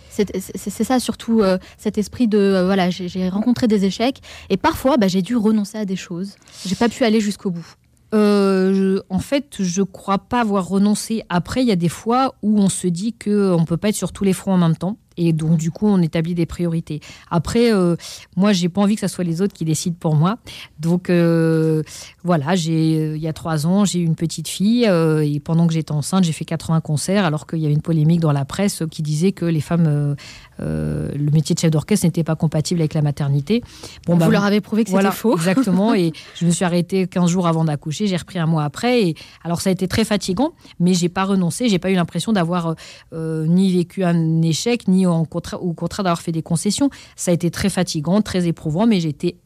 [0.08, 1.42] C'est ça surtout
[1.76, 5.84] cet esprit de voilà j'ai rencontré des échecs et parfois bah, j'ai dû renoncer à
[5.84, 6.36] des choses.
[6.64, 7.76] J'ai pas pu aller jusqu'au bout
[8.16, 11.22] euh, en fait, je crois pas avoir renoncé.
[11.28, 13.96] Après, il y a des fois où on se dit qu'on ne peut pas être
[13.96, 14.96] sur tous les fronts en même temps.
[15.16, 17.00] Et donc, du coup, on établit des priorités.
[17.30, 17.96] Après, euh,
[18.36, 20.38] moi, j'ai pas envie que ce soit les autres qui décident pour moi.
[20.78, 21.82] Donc, euh,
[22.22, 24.84] voilà, j'ai, euh, il y a trois ans, j'ai eu une petite fille.
[24.84, 28.20] et pendant que j'étais enceinte, j'ai fait 80 concerts, alors qu'il y avait une polémique
[28.20, 30.16] dans la presse qui disait que les femmes
[30.60, 33.62] euh, le métier de chef d'orchestre n'était pas compatible avec la maternité.
[34.06, 35.34] Bon, Vous bah, leur avez prouvé que c'était faux.
[35.36, 35.94] Exactement.
[35.94, 38.06] et je me suis arrêtée 15 jours avant d'accoucher.
[38.06, 39.02] J'ai repris un mois après.
[39.02, 39.14] Et
[39.44, 41.68] alors, ça a été très fatigant, mais j'ai pas renoncé.
[41.68, 42.74] J'ai pas eu l'impression d'avoir
[43.12, 46.90] euh, ni vécu un échec, ni en au contraire d'avoir fait des concessions.
[47.16, 49.36] Ça a été très fatigant, très éprouvant, mais j'étais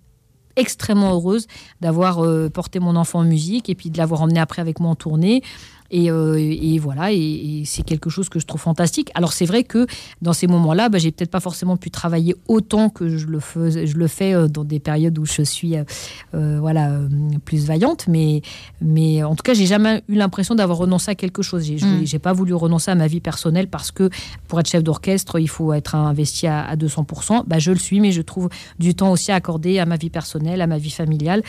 [0.56, 1.46] extrêmement heureuse
[1.80, 4.90] d'avoir euh, porté mon enfant en musique et puis de l'avoir emmené après avec moi
[4.90, 5.42] en tournée.
[5.92, 9.10] Euh, et, voilà, et, c'est quelque chose que je trouve fantastique.
[9.14, 9.86] Alors c'est vrai que
[10.22, 13.86] dans ces moments-là, bah, j'ai peut-être pas forcément pu travailler autant que je le, fais,
[13.86, 15.74] je le fais euh, dans des périodes où je suis
[16.34, 16.90] euh, voilà,
[17.44, 18.42] plus vaillante, mais,
[18.80, 21.64] mais en tout cas, j'ai jamais eu l'impression d'avoir renoncé à quelque chose.
[21.64, 22.18] J'ai n'ai mm.
[22.20, 24.10] pas voulu renoncer à ma vie personnelle parce que
[24.48, 27.44] pour être chef d'orchestre, il faut être investi à, à 200%.
[27.46, 28.48] Bah, je le suis, mais je trouve
[28.78, 31.42] du temps aussi à accorder à ma vie personnelle, à ma vie familiale.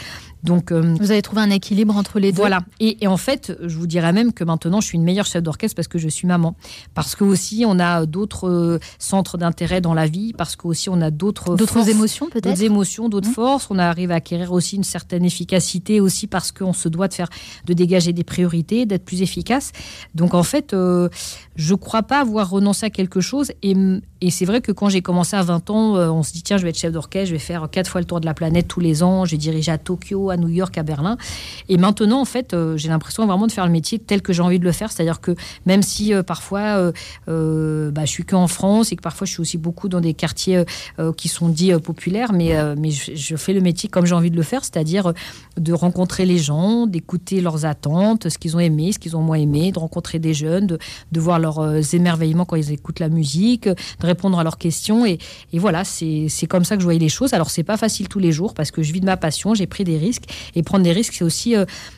[0.43, 2.37] Donc, vous avez trouvé un équilibre entre les deux.
[2.37, 2.61] Voilà.
[2.79, 5.43] Et, et en fait, je vous dirais même que maintenant je suis une meilleure chef
[5.43, 6.55] d'orchestre parce que je suis maman.
[6.93, 10.89] Parce que aussi on a d'autres euh, centres d'intérêt dans la vie, parce que aussi
[10.89, 13.33] on a d'autres d'autres émotions peut-être, d'autres émotions, d'autres mmh.
[13.33, 13.67] forces.
[13.69, 17.29] On arrive à acquérir aussi une certaine efficacité aussi parce qu'on se doit de faire,
[17.65, 19.71] de dégager des priorités, d'être plus efficace.
[20.15, 21.09] Donc en fait, euh,
[21.55, 23.51] je crois pas avoir renoncé à quelque chose.
[23.61, 23.75] Et,
[24.21, 26.57] et c'est vrai que quand j'ai commencé à 20 ans, euh, on se dit tiens
[26.57, 28.67] je vais être chef d'orchestre, je vais faire quatre fois le tour de la planète
[28.67, 31.17] tous les ans, je vais diriger à Tokyo, à New York, à Berlin.
[31.69, 34.59] Et maintenant en fait, j'ai l'impression vraiment de faire le métier tel que j'ai envie
[34.59, 34.91] de le faire.
[34.91, 36.91] C'est-à-dire que même si euh, parfois euh,
[37.27, 40.13] euh, bah, je suis qu'en France et que parfois je suis aussi beaucoup dans des
[40.13, 40.63] quartiers
[41.17, 44.43] qui sont dits populaires, mais, mais je, fais le métier comme j'ai envie de le
[44.43, 45.13] faire, c'est-à-dire
[45.57, 49.37] de rencontrer les gens, d'écouter leurs attentes, ce qu'ils ont aimé, ce qu'ils ont moins
[49.37, 50.79] aimé, de rencontrer des jeunes, de,
[51.11, 55.05] de voir leurs émerveillements quand ils écoutent la musique, de répondre à leurs questions.
[55.05, 55.17] Et,
[55.53, 57.33] et voilà, c'est comme ça que je voyais les choses.
[57.33, 59.67] Alors c'est pas facile tous les jours parce que je vis de ma passion, j'ai
[59.67, 60.20] pris des risques.
[60.55, 61.55] Et prendre des risques, c'est aussi,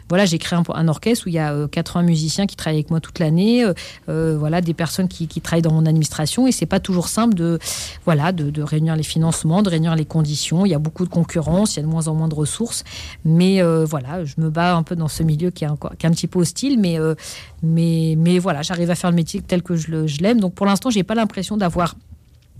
[0.09, 2.89] voilà, j'ai créé un, un, orchestre où il y a 80 musiciens qui travaillent avec
[2.91, 3.73] moi toute l'année, euh,
[4.09, 7.59] euh, voilà, des personnes qui, travaillent dans mon administration et c'est pas toujours simple de,
[8.05, 10.65] voilà, de, réunir les financements, de réunir les conditions.
[10.65, 12.83] Il y a beaucoup de concurrence, il y a de moins en moins de ressources,
[13.25, 16.05] mais euh, voilà, je me bats un peu dans ce milieu qui est, encore, qui
[16.05, 16.97] est un petit peu hostile, mais,
[17.61, 20.39] mais, mais voilà, j'arrive à faire le métier tel que je l'aime.
[20.39, 21.95] Donc pour l'instant, j'ai pas l'impression d'avoir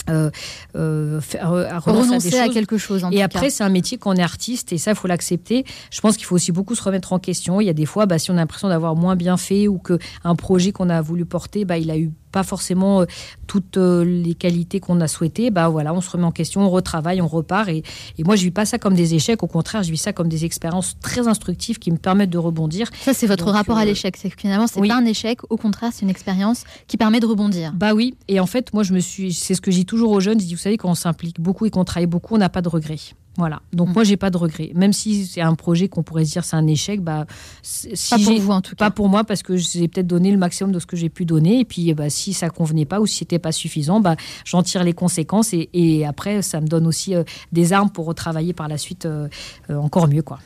[0.10, 0.30] euh,
[0.76, 3.06] euh, à renoncer à, quelque chose.
[3.12, 5.66] et après, c'est un métier qu'on est artiste et ça, il faut l'accepter.
[5.92, 7.62] Je pense qu'il faut aussi beaucoup se remettre en question.
[7.62, 9.80] Il y a des fois, bah, si on a l'impression d'avoir moins bien fait ou
[9.80, 13.06] qu'un projet qu'on a voulu porter, bah, il a eu pas forcément euh,
[13.48, 16.70] toutes euh, les qualités qu'on a souhaitées, bah voilà, on se remet en question, on
[16.70, 17.70] retravaille, on repart.
[17.70, 17.84] Et,
[18.18, 19.44] et moi, je vis pas ça comme des échecs.
[19.44, 22.90] Au contraire, je vis ça comme des expériences très instructives qui me permettent de rebondir.
[23.02, 24.18] Ça, c'est votre rapport à euh, l'échec.
[24.18, 25.40] C'est finalement, c'est pas un échec.
[25.50, 27.72] Au contraire, c'est une expérience qui permet de rebondir.
[27.74, 28.16] Bah oui.
[28.28, 30.40] Et en fait, moi, je me suis, c'est ce que je dis toujours aux jeunes.
[30.40, 32.62] Je dis, vous savez, quand on s'implique beaucoup et qu'on travaille beaucoup, on n'a pas
[32.62, 33.00] de regrets.
[33.38, 33.62] Voilà.
[33.72, 33.94] Donc mm.
[33.94, 34.72] moi j'ai pas de regrets.
[34.76, 37.26] Même si c'est un projet qu'on pourrait se dire c'est un échec, bah
[37.64, 38.86] si pas pour vous en tout cas.
[38.86, 41.26] Pas pour moi parce que j'ai peut-être donné le maximum de ce que j'ai pu
[41.26, 44.16] donner et puis bah, si ça convenait pas ou si c'était pas suffisant, bah
[44.46, 48.54] j'en tire les conséquences et, après ça me donne aussi euh, des armes pour retravailler
[48.54, 49.28] par la suite euh,
[49.70, 50.40] euh, encore mieux quoi.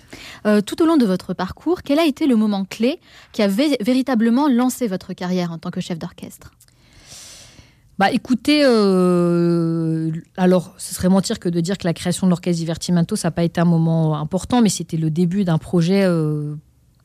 [0.65, 2.99] tout au long de votre parcours, quel a été le moment clé
[3.31, 6.51] qui a véritablement lancé votre carrière en tant que chef d'orchestre?
[7.99, 12.59] Bah écoutez, euh, alors ce serait mentir que de dire que la création de l'orchestre
[12.59, 16.55] Divertimento, ça n'a pas été un moment important, mais c'était le début d'un projet euh,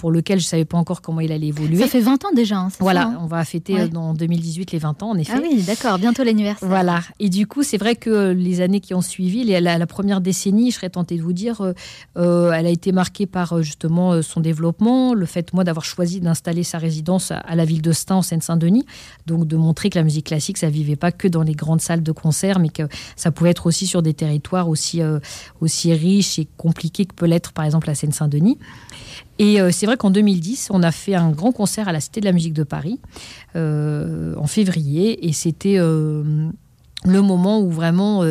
[0.02, 1.78] pour lequel je ne savais pas encore comment il allait évoluer.
[1.78, 2.56] Ça fait 20 ans déjà.
[2.56, 5.34] Hein, voilà, ça, hein on va fêter euh, en 2018 les 20 ans, en effet.
[5.36, 6.68] Ah oui, d'accord, bientôt l'anniversaire.
[6.68, 7.02] Voilà.
[7.20, 10.72] Et du coup, c'est vrai que les années qui ont suivi, la, la, première décennie,
[10.72, 11.72] je serais tentée de vous dire, euh,
[12.16, 16.64] euh, elle a été marquée par justement son développement, le fait, moi, d'avoir choisi d'installer
[16.64, 18.86] sa résidence à, la ville de Stein, en Seine-Saint-Denis.
[19.26, 22.02] Donc, de montrer que la musique classique, ça vivait pas que dans les grandes salles
[22.02, 25.00] de concert, mais que ça pouvait être aussi sur des territoires aussi,
[25.60, 28.58] aussi riches et compliqués que peut l'être, par exemple, la Seine-Saint-Denis.
[29.42, 32.20] Et euh, c'est vrai qu'en 2010, on a fait un grand concert à la Cité
[32.20, 33.00] de la musique de Paris
[33.56, 36.48] euh, en février, et c'était euh,
[37.04, 38.22] le moment où vraiment,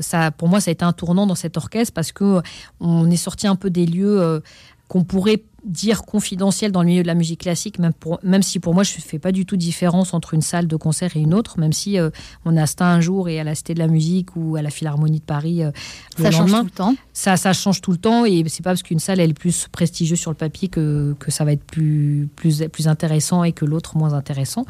[0.00, 2.40] ça, pour moi, ça a été un tournant dans cet orchestre parce que
[2.80, 4.40] on est sorti un peu des lieux
[4.88, 8.60] qu'on pourrait dire confidentiel dans le milieu de la musique classique, même, pour, même si
[8.60, 11.20] pour moi je ne fais pas du tout différence entre une salle de concert et
[11.20, 12.10] une autre, même si euh,
[12.44, 14.70] on a Stein un jour et à la Cité de la Musique ou à la
[14.70, 15.70] Philharmonie de Paris euh,
[16.16, 16.94] ça change tout le temps.
[17.12, 19.66] Ça, ça change tout le temps et c'est pas parce qu'une salle elle est plus
[19.70, 23.64] prestigieuse sur le papier que, que ça va être plus, plus, plus intéressant et que
[23.64, 24.64] l'autre moins intéressant.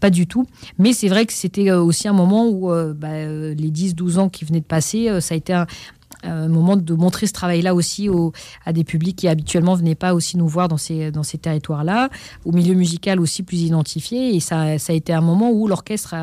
[0.00, 0.46] Pas du tout.
[0.78, 4.44] Mais c'est vrai que c'était euh, aussi un moment où bah, les 10-12 ans qui
[4.44, 5.66] venaient de passer, ça a été un,
[6.22, 8.08] un moment de montrer ce travail-là aussi
[8.64, 12.10] à des publics qui habituellement venaient pas aussi nous voir dans ces, dans ces territoires-là,
[12.44, 14.34] au milieu musical aussi plus identifié.
[14.34, 16.14] Et ça, ça a été un moment où l'orchestre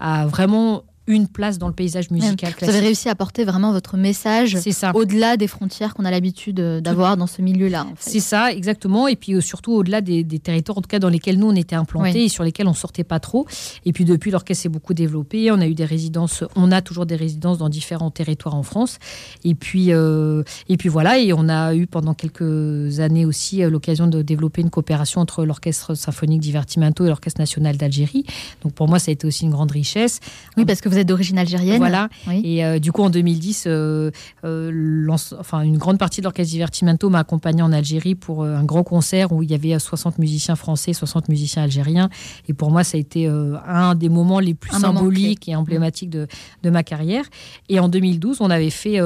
[0.00, 3.96] a, vraiment une place dans le paysage musical Vous avez réussi à porter vraiment votre
[3.96, 4.56] message
[4.94, 7.86] au-delà des frontières qu'on a l'habitude euh, d'avoir dans ce milieu-là.
[7.98, 9.08] C'est ça, exactement.
[9.08, 11.76] Et puis euh, surtout au-delà des, territoires, en tout cas dans lesquels nous on était
[11.76, 13.46] implantés et sur lesquels on sortait pas trop.
[13.84, 15.50] Et puis depuis, l'orchestre s'est beaucoup développé.
[15.50, 18.98] On a eu des résidences, on a toujours des résidences dans différents territoires en France.
[19.44, 21.18] Et puis, euh, et puis voilà.
[21.18, 25.94] Et on a eu pendant quelques années aussi l'occasion de développer une coopération entre l'orchestre
[25.94, 28.24] symphonique Divertimento et l'orchestre national d'Algérie.
[28.62, 30.20] Donc pour moi, ça a été aussi une grande richesse.
[30.56, 31.78] Oui, parce que vous êtes d'origine algérienne.
[31.78, 32.08] Voilà.
[32.30, 34.10] Et euh, du coup, en 2010, euh,
[34.44, 35.06] euh,
[35.38, 39.32] enfin, une grande partie de l'orchestre Divertimento m'a accompagné en Algérie pour un grand concert
[39.32, 42.08] où il y avait 60 musiciens français, 60 musiciens algériens.
[42.48, 46.26] Et pour moi, ça a été un des moments les plus symboliques et emblématiques de,
[46.62, 47.24] de, ma carrière.
[47.68, 49.00] Et en 2012, on avait fait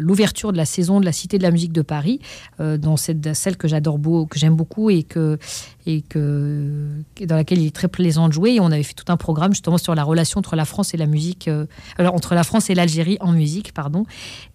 [0.00, 2.20] l'ouverture de la saison de la Cité de la musique de Paris,
[2.58, 3.98] dans cette, celle que j'adore
[4.28, 5.38] que j'aime beaucoup et que
[5.86, 8.52] et que dans laquelle il est très plaisant de jouer.
[8.52, 10.96] Et on avait fait tout un programme justement sur la relation entre la France et
[10.96, 11.66] la musique, euh,
[11.98, 14.04] alors entre la France et l'Algérie en musique, pardon.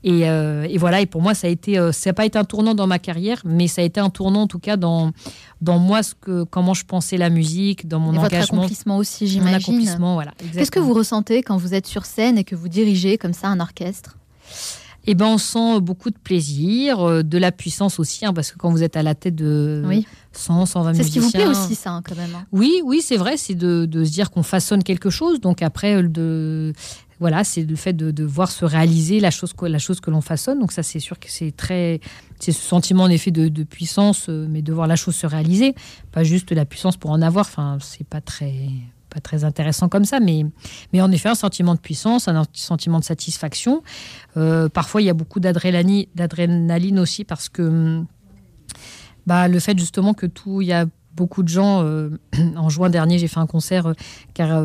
[0.03, 1.01] Et, euh, et, voilà.
[1.01, 2.99] Et pour moi, ça a été, euh, ça n'a pas été un tournant dans ma
[2.99, 5.11] carrière, mais ça a été un tournant en tout cas dans
[5.59, 8.37] dans moi ce que comment je pensais la musique, dans mon et engagement.
[8.39, 9.51] Votre accomplissement aussi, j'imagine.
[9.51, 10.31] Mon accomplissement, voilà.
[10.53, 13.47] Qu'est-ce que vous ressentez quand vous êtes sur scène et que vous dirigez comme ça
[13.47, 14.17] un orchestre?
[15.07, 18.69] Eh ben, on sent beaucoup de plaisir, de la puissance aussi, hein, parce que quand
[18.69, 20.05] vous êtes à la tête de oui.
[20.33, 21.03] 100, 120 musiciens...
[21.03, 22.35] C'est ce qui vous plaît aussi, ça, hein, quand même.
[22.35, 22.45] Hein.
[22.51, 25.39] Oui, oui, c'est vrai, c'est de, se dire qu'on façonne quelque chose.
[25.39, 26.73] Donc après, de,
[27.19, 30.59] voilà, c'est le fait de, voir se réaliser la chose, la chose que l'on façonne.
[30.59, 31.99] Donc ça, c'est sûr que c'est très,
[32.39, 35.73] c'est ce sentiment en effet de, puissance, euh, mais de voir la chose se réaliser,
[36.11, 37.45] pas juste la puissance pour en avoir.
[37.45, 38.53] Enfin, c'est pas très,
[39.21, 40.45] très intéressant comme ça, mais,
[40.93, 43.83] mais en effet, un sentiment de puissance, un sentiment de satisfaction.
[44.35, 48.03] Euh, parfois, il y a beaucoup d'adrénaline aussi parce que
[49.25, 51.83] bah, le fait justement que tout, il y a beaucoup de gens.
[51.83, 52.09] Euh,
[52.55, 53.93] en juin dernier, j'ai fait un concert euh,
[54.33, 54.63] car,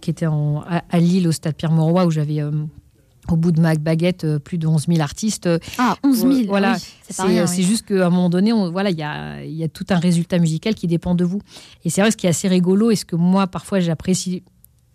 [0.00, 2.42] qui était en, à, Lille, au stade Pierre-Mauroy, où j'avais
[3.30, 5.48] au bout de ma baguette plus de 11 000 artistes.
[5.78, 6.76] Ah, 11 000 Voilà,
[7.08, 10.38] c'est juste qu'à un moment donné, voilà, il y a, y a tout un résultat
[10.38, 11.40] musical qui dépend de vous.
[11.84, 14.42] Et c'est vrai, ce qui est assez rigolo et ce que moi, parfois, j'apprécie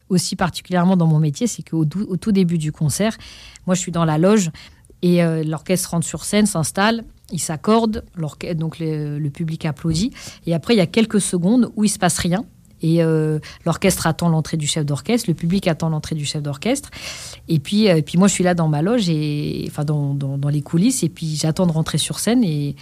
[0.09, 3.15] aussi particulièrement dans mon métier, c'est qu'au au tout début du concert,
[3.67, 4.51] moi, je suis dans la loge
[5.01, 8.03] et l'orchestre rentre sur scène, s'installe il s'accorde,
[8.55, 10.11] donc le, public applaudit,
[10.45, 12.45] et après il y a quelques secondes où il se passe rien.
[12.82, 16.89] Et euh, l'orchestre attend l'entrée du chef d'orchestre, le public attend l'entrée du chef d'orchestre.
[17.47, 20.49] Et puis, euh, puis moi, je suis là dans ma loge, et, enfin dans, dans
[20.49, 22.43] les coulisses, et puis j'attends de rentrer sur scène.
[22.43, 22.75] Et,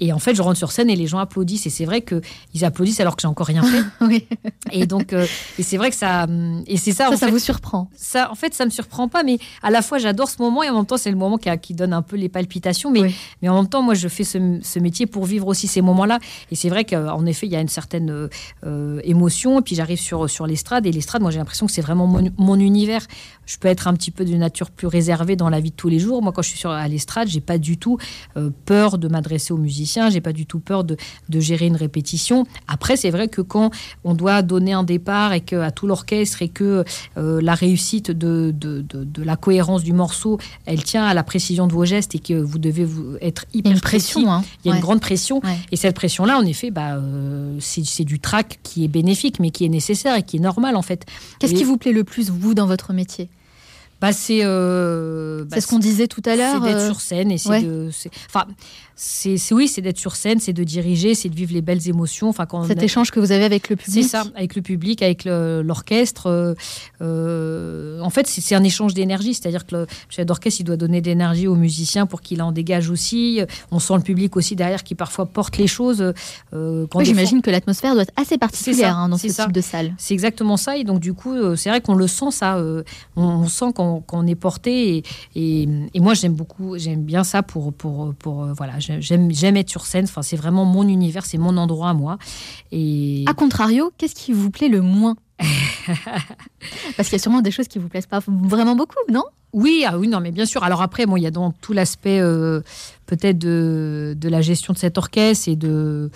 [0.00, 1.66] et en fait, je rentre sur scène et les gens applaudissent.
[1.66, 3.84] Et c'est vrai qu'ils applaudissent alors que j'ai encore rien fait.
[4.04, 4.26] oui.
[4.72, 5.26] Et donc, euh,
[5.58, 6.26] et c'est vrai que ça.
[6.66, 7.10] Et c'est ça.
[7.10, 9.22] Ça, ça vous surprend Ça, en fait, ça me surprend pas.
[9.22, 11.50] Mais à la fois, j'adore ce moment et en même temps, c'est le moment qui,
[11.58, 12.90] qui, donne un peu les palpitations.
[12.90, 15.82] Mais, mais en même temps, moi, je fais ce, ce métier pour vivre aussi ces
[15.82, 16.18] moments-là.
[16.50, 18.30] Et c'est vrai qu'en effet, il y a une certaine
[18.64, 19.60] euh, émotion.
[19.60, 20.86] Et puis, j'arrive sur, sur l'estrade.
[20.86, 23.06] Et l'estrade, moi, j'ai l'impression que c'est vraiment mon, mon, univers.
[23.50, 25.88] Je peux être un petit peu d'une nature plus réservée dans la vie de tous
[25.88, 26.22] les jours.
[26.22, 27.98] Moi, quand je suis sur, à l'estrade, j'ai pas du tout
[28.36, 30.96] euh, peur de m'adresser aux musiciens j'ai pas du tout peur de,
[31.40, 32.44] gérer une répétition.
[32.68, 33.70] Après, c'est vrai que quand
[34.04, 36.84] on doit donner un départ et que à tout l'orchestre et que
[37.16, 41.72] euh, la réussite de, de, la cohérence du morceau, elle tient à la précision de
[41.72, 44.44] vos gestes et que vous devez vous être hyper Il y a une pression, hein.
[44.64, 45.42] il y a une grande pression.
[45.72, 49.64] Et cette pression-là, en effet, bah, euh, c'est du trac qui est bénéfique, mais qui
[49.64, 51.04] est nécessaire et qui est normal en fait.
[51.38, 53.28] Qu'est-ce qui vous plaît le plus vous dans votre métier?
[54.00, 56.62] Bah, c'est euh, bah, ce qu'on disait tout à l'heure.
[56.62, 57.90] C'est d'être sur scène et c'est de.
[58.28, 58.46] Enfin,
[59.02, 62.28] c'est oui, c'est d'être sur scène, c'est de diriger, c'est de vivre les belles émotions.
[62.28, 64.02] Enfin, quand Cet échange que vous avez avec le public.
[64.02, 66.26] C'est ça, avec le public, avec l'orchestre.
[66.26, 66.54] Euh,
[67.00, 71.00] euh, en fait, c'est un échange d'énergie, c'est-à-dire que le chef d'orchestre, il doit donner
[71.00, 73.40] de l'énergie aux musiciens pour qu'il en dégage aussi.
[73.70, 76.12] On sent le public aussi derrière qui parfois porte les choses.
[76.52, 79.94] Euh, J'imagine que l'atmosphère doit être assez particulière hein, dans ce type de salle.
[79.96, 82.62] C'est exactement ça, et donc du coup, euh, c'est vrai qu'on le sent ça.
[83.16, 85.04] On, sent qu'on est porté, et,
[85.36, 89.86] et, et moi j'aime beaucoup, j'aime bien ça pour pour pour voilà j'aime être sur
[89.86, 90.04] scène.
[90.04, 92.18] Enfin, c'est vraiment mon univers, c'est mon endroit à moi.
[92.72, 95.16] Et à contrario, qu'est-ce qui vous plaît le moins?
[96.96, 99.24] Parce qu'il y a sûrement des choses qui vous plaisent pas vraiment beaucoup, non?
[99.52, 100.62] Oui, ah oui, non, mais bien sûr.
[100.62, 102.60] Alors après, bon, il y a dans tout l'aspect euh,
[103.06, 106.10] peut-être de, de, la gestion de cet orchestre et de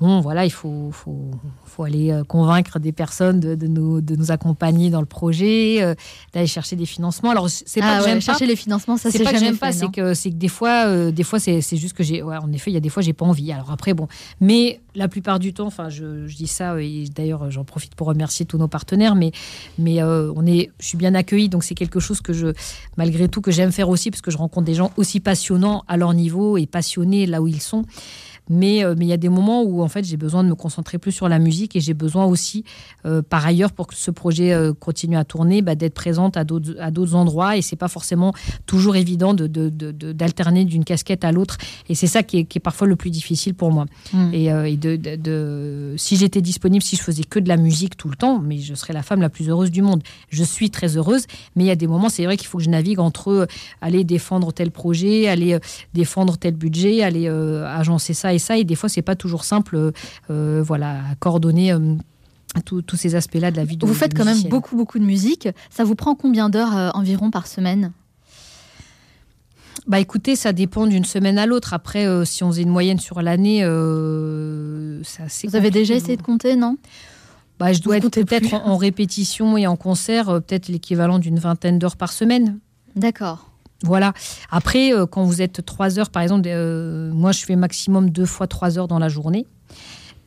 [0.00, 1.30] bon, voilà, il faut, faut,
[1.64, 5.82] faut aller euh, convaincre des personnes de, de, nous, de nous accompagner dans le projet,
[5.82, 5.94] euh,
[6.32, 7.30] d'aller chercher des financements.
[7.30, 9.72] Alors, c'est pas ah que j'aime chercher les financements, ça c'est pas que j'aime pas,
[9.72, 12.70] c'est que que des fois, euh, des fois c'est juste que j'ai, ouais, en effet,
[12.70, 13.52] il y a des fois j'ai pas envie.
[13.52, 14.08] Alors après, bon,
[14.40, 18.06] mais la plupart du temps, enfin, je, je dis ça et d'ailleurs j'en profite pour
[18.06, 19.32] remercier tous nos partenaires, mais
[19.78, 22.48] mais on est, je suis bien accueillie, donc c'est quelque chose que je,
[22.96, 25.96] malgré tout, que j'aime faire aussi parce que je rencontre des gens aussi passionnants à
[25.96, 27.84] leur niveau et passionnés là où ils sont.
[28.48, 30.98] Mais mais il y a des moments où en fait j'ai besoin de me concentrer
[30.98, 32.64] plus sur la musique et j'ai besoin aussi,
[33.30, 36.90] par ailleurs, pour que ce projet continue à tourner, bah, d'être présente à d'autres à
[36.90, 38.32] d'autres endroits et c'est pas forcément
[38.66, 39.46] toujours évident de
[40.12, 41.56] d'alterner d'une casquette à l'autre
[41.88, 43.86] et c'est ça qui est, qui est, parfois le plus difficile pour moi.
[44.12, 44.34] Mm.
[44.34, 48.08] Et, et de, de, si j'étais disponible, si je faisais que de la musique tout
[48.08, 50.02] le temps, mais je serais la femme la plus heureuse du monde.
[50.28, 51.26] Je suis très heureuse,
[51.56, 53.46] mais il y a des moments, c'est vrai qu'il faut que je navigue entre euh,
[53.80, 55.58] aller défendre tel projet, aller euh,
[55.94, 58.58] défendre tel budget, aller euh, agencer ça et ça.
[58.58, 59.92] Et des fois, c'est pas toujours simple,
[60.28, 61.74] voilà, à coordonner.
[62.64, 65.48] tous ces aspects-là de la vie de Vous faites quand même beaucoup, beaucoup de musique.
[65.70, 67.92] Ça vous prend combien d'heures environ par semaine?
[69.86, 71.74] Bah écoutez, ça dépend d'une semaine à l'autre.
[71.74, 73.60] Après, si on faisait une moyenne sur l'année,
[75.02, 76.76] c'est Vous avez déjà essayé de compter, non?
[77.58, 81.78] Bah, je dois être peut-être en, répétition et en concert, euh, peut-être l'équivalent d'une vingtaine
[81.78, 82.58] d'heures par semaine.
[82.96, 83.50] D'accord.
[83.82, 84.12] Voilà.
[84.50, 88.26] Après, euh, quand vous êtes trois heures, par exemple, euh, moi je fais maximum deux
[88.26, 89.46] fois trois heures dans la journée.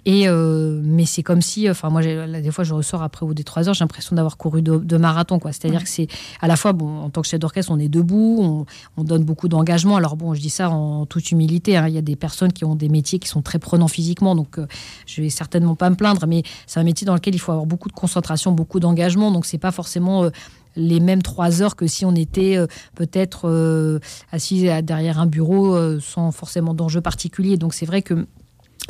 [0.08, 3.43] Et euh, mais c'est comme si, enfin moi, des fois, je ressors après au des
[3.43, 5.52] trois heures, j'ai l'impression d'avoir couru de, marathon, quoi.
[5.52, 6.08] C'est-à-dire que c'est
[6.39, 9.50] à la fois, bon, en tant que chef d'orchestre, on est debout, on, donne beaucoup
[9.50, 9.98] d'engagement.
[9.98, 11.76] Alors bon, je dis ça en toute humilité.
[11.76, 11.89] Hein.
[11.89, 14.60] Il y a des personnes qui ont des métiers qui sont très prenants physiquement, donc
[14.60, 14.66] euh,
[15.08, 16.26] je vais certainement pas me plaindre.
[16.26, 19.30] Mais c'est un métier dans lequel il faut avoir beaucoup de concentration, beaucoup d'engagement.
[19.30, 20.30] Donc c'est pas forcément euh,
[20.78, 22.57] les mêmes trois heures que si on était
[22.95, 23.99] peut-être
[24.32, 27.57] assis derrière un bureau sans forcément d'enjeu particulier.
[27.57, 28.25] Donc c'est vrai que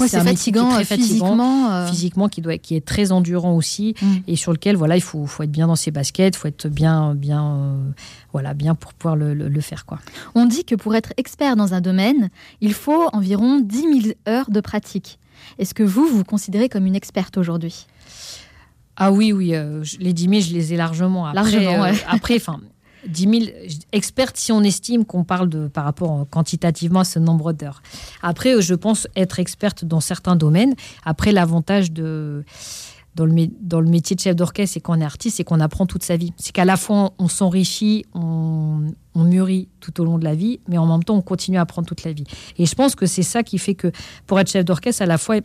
[0.06, 1.88] c'est fatigant, très physiquement, euh.
[1.88, 4.16] physiquement qui doit, qui est très endurant aussi, mm.
[4.28, 6.68] et sur lequel voilà, il faut, faut être bien dans ses baskets, il faut être
[6.68, 7.90] bien, bien, euh,
[8.32, 10.00] voilà, bien pour pouvoir le, le, faire quoi.
[10.36, 12.30] On dit que pour être expert dans un domaine,
[12.62, 15.20] il faut environ 10 000 heures de pratique.
[15.60, 17.88] Est-ce que vous vous, considérez comme une experte aujourd'hui?
[18.98, 21.28] Ah oui, oui, euh, les 10 000, je les ai largement.
[21.28, 22.60] Après, largement, après, enfin,
[23.08, 23.58] 10 000
[23.92, 27.82] expertes si on estime qu'on parle de, par rapport quantitativement à ce nombre d'heures.
[28.22, 30.74] Après, je pense être experte dans certains domaines.
[31.06, 32.44] Après, l'avantage de
[33.18, 35.88] dans le, dans le métier de chef d'orchestre et qu'on est artiste, c'est qu'on apprend
[35.88, 36.34] toute sa vie.
[36.38, 40.60] C'est qu'à la fois, on s'enrichit, on, on, mûrit tout au long de la vie,
[40.68, 42.26] mais en même temps, on continue à apprendre toute la vie.
[42.60, 43.92] Et je pense que c'est ça qui fait que
[44.28, 45.38] pour être chef d'orchestre, à la fois,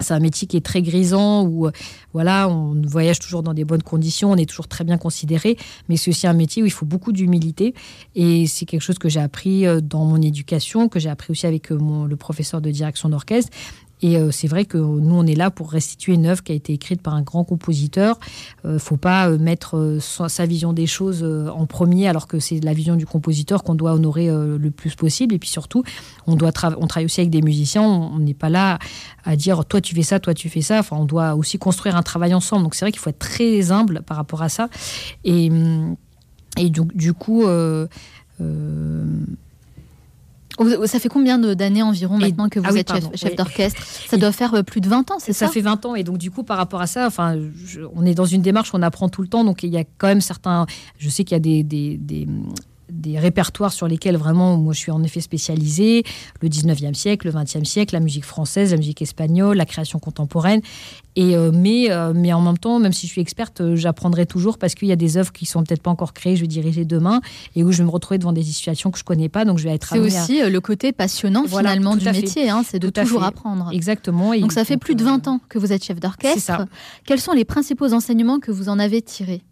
[0.00, 1.72] c'est un métier qui est très grisant où euh,
[2.12, 5.56] voilà, on voyage toujours dans des bonnes conditions, on est toujours très bien considéré,
[5.88, 7.74] mais c'est aussi un métier où il faut beaucoup d'humilité.
[8.14, 11.46] Et c'est quelque chose que j'ai appris euh, dans mon éducation, que j'ai appris aussi
[11.46, 13.50] avec euh, le professeur de direction d'orchestre
[14.02, 16.54] et euh, c'est vrai que nous, on est là pour restituer une œuvre qui a
[16.54, 18.18] été écrite par un grand compositeur.
[18.64, 22.40] Il euh, ne faut pas euh, mettre sa vision des choses en premier, alors que
[22.40, 25.34] c'est la vision du compositeur qu'on doit honorer le plus possible.
[25.34, 25.84] Et puis surtout,
[26.26, 27.82] on, doit on travaille aussi avec des musiciens.
[27.82, 28.78] On n'est pas là
[29.24, 30.80] à dire toi tu fais ça, toi tu fais ça.
[30.80, 32.64] Enfin, on doit aussi construire un travail ensemble.
[32.64, 34.68] Donc c'est vrai qu'il faut être très humble par rapport à ça.
[35.24, 35.50] Et,
[36.58, 37.46] et donc, du coup,
[40.86, 43.82] ça fait combien d'années environ maintenant que vous ah êtes chef, d'orchestre?
[44.08, 45.52] Ça doit faire euh, plus de 20 ans, c'est ça Ça?
[45.52, 47.36] fait 20 ans et donc du coup par rapport à ça, enfin,
[47.94, 49.84] on est dans une démarche où on apprend tout le temps, donc il y a
[49.98, 50.66] quand même certains.
[50.98, 52.26] Je sais qu'il y a des, des, des
[52.92, 56.04] des répertoires sur lesquels vraiment moi je suis en effet spécialisée,
[56.40, 60.60] le 19e siècle, le 20e siècle, la musique française, la musique espagnole, la création contemporaine.
[61.16, 64.24] Et, euh, mais, euh, mais en même temps, même si je suis experte, euh, j'apprendrai
[64.24, 66.46] toujours parce qu'il y a des œuvres qui sont peut-être pas encore créées, je vais
[66.46, 67.20] diriger demain
[67.54, 69.64] et où je vais me retrouver devant des situations que je connais pas, donc je
[69.64, 69.88] vais être.
[69.88, 73.70] C'est aussi le côté passionnant finalement du métier, hein, c'est de toujours apprendre.
[73.72, 74.34] Exactement.
[74.34, 76.66] donc ça fait plus de 20 ans que vous êtes chef d'orchestre.
[77.04, 79.42] Quels sont les principaux enseignements que vous en avez tirés?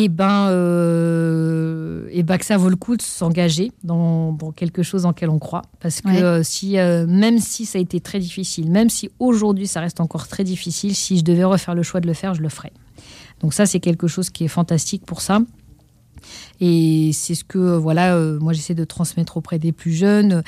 [0.00, 5.06] Et ben, euh, et ben que ça vaut le coup de s'engager dans, quelque chose
[5.06, 5.62] en lequel on croit.
[5.80, 9.66] Parce que euh, si, euh, même si ça a été très difficile, même si aujourd'hui
[9.66, 12.42] ça reste encore très difficile, si je devais refaire le choix de le faire, je
[12.42, 12.72] le ferais.
[13.40, 15.40] Donc ça, c'est quelque chose qui est fantastique pour ça.
[16.60, 20.44] Et c'est ce que, voilà, moi j'essaie de transmettre auprès des plus jeunes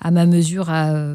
[0.00, 0.66] à ma mesure,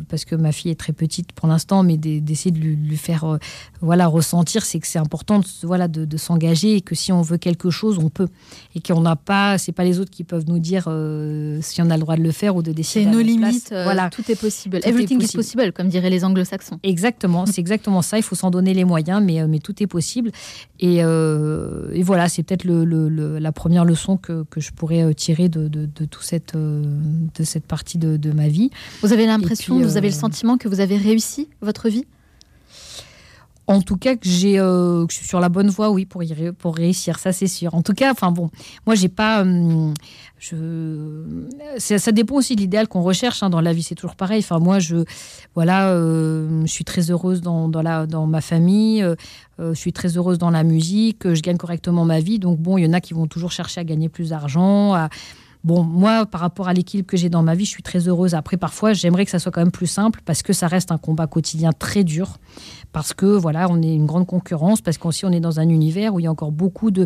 [0.09, 3.37] parce que ma fille est très petite pour l'instant, mais d'essayer de lui, faire
[3.81, 7.37] voilà, ressentir, c'est que c'est important de, voilà, de, s'engager et que si on veut
[7.37, 8.27] quelque chose, on peut.
[8.75, 11.89] Et qu'on n'a pas, c'est pas les autres qui peuvent nous dire euh, si on
[11.89, 13.05] a le droit de le faire ou de décider.
[13.05, 14.09] C'est nos limites, euh, voilà.
[14.09, 14.79] tout est possible.
[14.83, 16.79] Everything is possible, comme diraient les anglo-saxons.
[16.83, 18.17] Exactement, c'est exactement ça.
[18.17, 20.31] Il faut s'en donner les moyens, mais, mais tout est possible.
[20.79, 25.67] Et, et voilà, c'est peut-être le, la première leçon que, que je pourrais tirer de,
[25.67, 28.71] de, de, tout cette, de cette partie de, de ma vie.
[29.01, 32.05] Vous avez l'impression, vous avez le euh, sentiment que vous avez réussi votre vie?
[33.67, 36.23] En tout cas, que, j'ai, euh, je suis sur la bonne voie, oui, pour,
[36.57, 37.75] pour réussir, ça c'est sûr.
[37.75, 38.49] En tout cas, enfin bon,
[38.85, 39.41] moi j'ai pas.
[39.41, 39.93] Hum,
[40.39, 41.23] je,
[41.77, 44.39] ça, dépend aussi de l'idéal qu'on recherche hein, dans la vie, c'est toujours pareil.
[44.39, 45.03] Enfin, moi, je,
[45.55, 49.05] voilà, euh, je suis très heureuse dans, dans, la, dans ma famille,
[49.59, 52.39] je suis très heureuse dans la musique, je gagne correctement ma vie.
[52.39, 54.93] Donc bon, il y en a qui vont toujours chercher à gagner plus d'argent,
[55.63, 58.35] bon, moi, par rapport à l'équilibre que j'ai dans ma vie, je suis très heureuse.
[58.35, 60.97] Après, parfois, j'aimerais que ça soit quand même plus simple parce que ça reste un
[60.97, 62.37] combat quotidien très dur
[62.97, 66.15] parce que voilà, on est une grande concurrence, parce qu'aussi on est dans un univers
[66.15, 67.05] où il y a encore beaucoup de,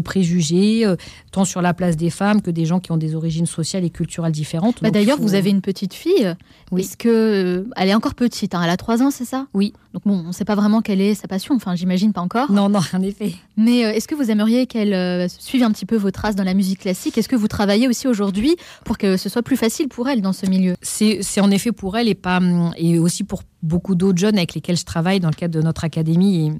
[0.00, 0.94] préjugés, euh,
[1.32, 3.90] tant sur la place des femmes que des gens qui ont des origines sociales et
[3.90, 4.82] culturelles différentes.
[4.82, 6.34] Bah, d'ailleurs, vous avez une petite fille.
[6.70, 6.82] Oui.
[6.82, 9.46] Est-ce que euh, elle est encore petite hein, Elle a 3 ans, c'est ça?
[9.52, 9.72] Oui.
[9.94, 11.54] Donc bon, on ne sait pas vraiment quelle est sa passion.
[11.54, 12.50] Enfin, j'imagine pas encore.
[12.52, 13.34] Non, non, en effet.
[13.56, 16.54] Mais euh, est-ce que vous aimeriez qu'elle suive un petit peu vos traces dans la
[16.54, 17.18] musique classique?
[17.18, 20.32] Est-ce que vous travaillez aussi aujourd'hui pour que ce soit plus facile pour elle dans
[20.32, 22.40] ce milieu C'est en effet pour elle et pas
[22.76, 25.84] et aussi pour beaucoup d'autres jeunes avec lesquels je travaille dans le cadre de notre
[25.84, 26.52] académie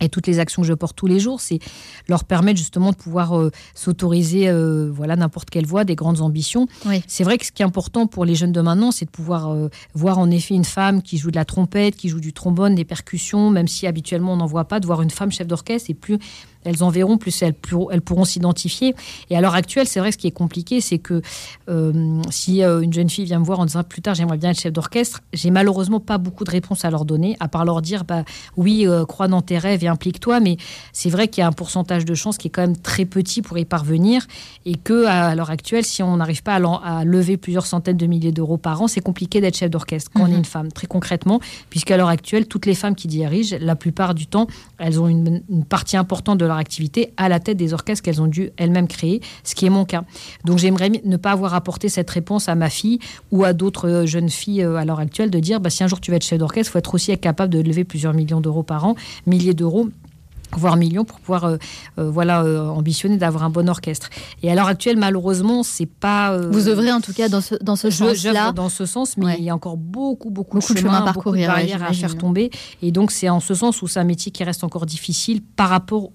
[0.00, 1.58] et, toutes les actions que je porte tous les jours, c'est
[2.06, 6.68] leur permettre justement de pouvoir euh, s'autoriser euh, voilà n'importe quelle voie, des grandes ambitions.
[7.08, 9.50] C'est vrai que ce qui est important pour les jeunes de maintenant, c'est de pouvoir
[9.50, 12.76] euh, voir en effet une femme qui joue de la trompette, qui joue du trombone,
[12.76, 15.90] des percussions, même si habituellement on n'en voit pas, de voir une femme chef d'orchestre
[15.90, 16.20] et plus
[16.68, 17.54] elles en verront, plus elles,
[17.90, 18.94] elles pourront s'identifier.
[19.30, 21.22] Et à l'heure actuelle, c'est vrai, ce qui est compliqué, c'est que
[21.70, 24.50] euh, si euh, une jeune fille vient me voir en disant plus tard j'aimerais bien
[24.50, 27.80] être chef d'orchestre, j'ai malheureusement pas beaucoup de réponses à leur donner, à part leur
[27.80, 28.24] dire bah
[28.56, 30.40] oui, euh, crois dans tes rêves et implique-toi.
[30.40, 30.58] Mais
[30.92, 33.40] c'est vrai qu'il y a un pourcentage de chance qui est quand même très petit
[33.40, 34.26] pour y parvenir,
[34.66, 38.32] et que à l'heure actuelle, si on n'arrive pas à, lever plusieurs centaines de milliers
[38.32, 40.38] d'euros par an, c'est compliqué d'être chef d'orchestre quand on est mhm.
[40.38, 41.40] une femme, très concrètement,
[41.70, 45.42] puisqu'à l'heure actuelle, toutes les femmes qui dirigent, la plupart du temps, elles ont une,
[45.48, 48.88] une partie importante de leur activité à la tête des orchestres qu'elles ont dû elles-mêmes
[48.88, 50.04] créer, ce qui est mon cas.
[50.44, 52.98] Donc j'aimerais ne pas avoir apporté cette réponse à ma fille
[53.30, 55.88] ou à d'autres euh, jeunes filles euh, à l'heure actuelle de dire bah, si un
[55.88, 58.40] jour tu vas être chef d'orchestre, il faut être aussi capable de lever plusieurs millions
[58.40, 58.94] d'euros par an,
[59.26, 59.88] milliers d'euros
[60.56, 61.58] voire millions pour pouvoir euh,
[61.98, 62.42] voilà
[62.72, 64.08] ambitionner d'avoir un bon orchestre.
[64.42, 66.38] Et à l'heure actuelle, malheureusement, c'est pas.
[66.38, 68.52] Vous œuvrez en tout cas dans ce dans ce sens-là.
[68.52, 71.66] Dans ce sens, mais il y a encore beaucoup beaucoup, de, chemin, à parcourir, beaucoup
[71.66, 72.50] de à faire tomber.
[72.80, 75.68] Et donc c'est en ce sens où c'est un métier qui reste encore difficile par
[75.68, 76.12] rapport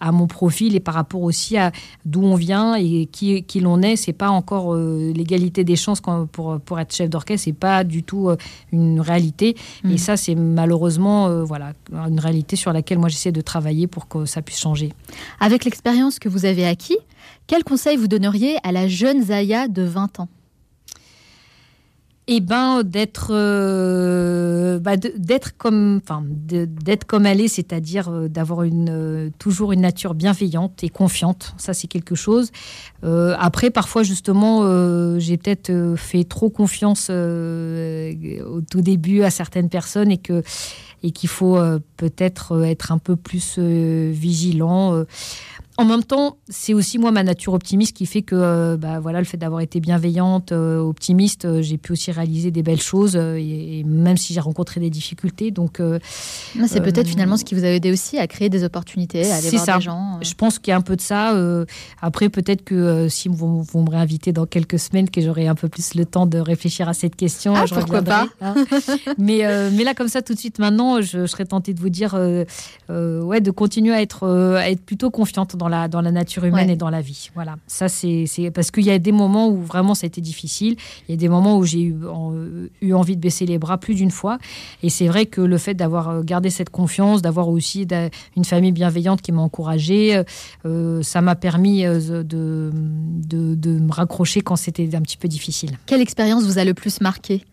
[0.00, 1.72] à mon profil et par rapport aussi à
[2.04, 3.96] d'où on vient et qui, qui l'on est.
[3.96, 6.00] C'est pas encore euh, l'égalité des chances
[6.32, 8.36] pour, pour être chef d'orchestre, c'est pas du tout euh,
[8.72, 9.56] une réalité.
[9.84, 9.98] Et mm.
[9.98, 14.24] ça, c'est malheureusement euh, voilà, une réalité sur laquelle moi j'essaie de travailler pour que
[14.24, 14.92] ça puisse changer.
[15.40, 16.98] Avec l'expérience que vous avez acquis,
[17.46, 20.28] quel conseil vous donneriez à la jeune Zaya de 20 ans?
[22.26, 28.62] Eh ben d'être euh, bah, d'être comme enfin d'être comme elle est c'est-à-dire euh, d'avoir
[28.62, 31.54] une euh, toujours une nature bienveillante et confiante.
[31.56, 32.52] Ça c'est quelque chose.
[33.02, 34.62] Après parfois justement
[35.18, 40.42] j'ai peut-être fait trop confiance au tout début à certaines personnes et que
[41.02, 41.58] et qu'il faut
[41.96, 45.04] peut-être être un peu plus vigilant
[45.80, 49.18] en même temps, c'est aussi moi ma nature optimiste qui fait que euh, bah, voilà,
[49.18, 53.16] le fait d'avoir été bienveillante, euh, optimiste, euh, j'ai pu aussi réaliser des belles choses,
[53.16, 55.50] et, même si j'ai rencontré des difficultés.
[55.50, 55.80] Donc,
[56.66, 59.48] c'est peut-être finalement ce qui vous a aidé aussi à créer des opportunités, à aller
[59.48, 60.18] voir des gens.
[60.20, 61.34] Je pense qu'il y a un peu de ça.
[62.02, 65.68] après, peut-être que si vous, vous, me réinvitez dans quelques semaines, que j'aurai un peu
[65.68, 67.54] plus le temps de réfléchir à cette question.
[67.56, 68.54] Ah, je pourquoi pas hein.
[69.18, 72.14] mais, mais là, comme ça, tout de suite, maintenant, je, serais tentée de vous dire
[72.90, 76.76] ouais, de continuer à être, à être plutôt confiante dans dans la nature humaine et
[76.76, 77.30] dans la vie.
[77.34, 77.56] Voilà.
[77.66, 80.76] Ça, c'est parce qu'il y a des moments où vraiment ça a été difficile.
[81.08, 81.96] Il y a des moments où j'ai eu,
[82.80, 84.38] eu envie de baisser les bras plus d'une fois.
[84.82, 87.86] Et c'est vrai que le fait d'avoir euh, gardé cette confiance, d'avoir aussi
[88.36, 90.24] une famille bienveillante qui m'a encouragée, euh,
[90.66, 92.70] euh, ça m'a permis de, de,
[93.54, 95.78] de me raccrocher quand c'était un petit peu difficile.
[95.86, 97.44] Quelle expérience vous a le plus marqué?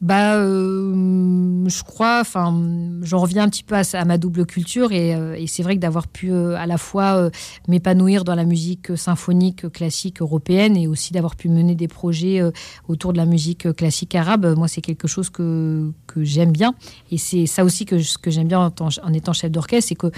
[0.00, 2.58] Bah, euh, je crois, enfin,
[3.02, 5.80] j'en reviens un petit peu à, ma double culture et, euh, et c'est vrai que
[5.80, 7.30] d'avoir pu euh, à la fois
[7.68, 12.40] m'épanouir dans la musique symphonique classique européenne et aussi d'avoir pu mener des projets
[12.88, 16.74] autour de la musique classique arabe, moi c'est quelque chose que, que j'aime bien.
[17.10, 20.10] Et c'est ça aussi que, que j'aime bien en, en, étant chef d'orchestre, c'est que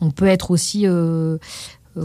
[0.00, 0.84] on peut être aussi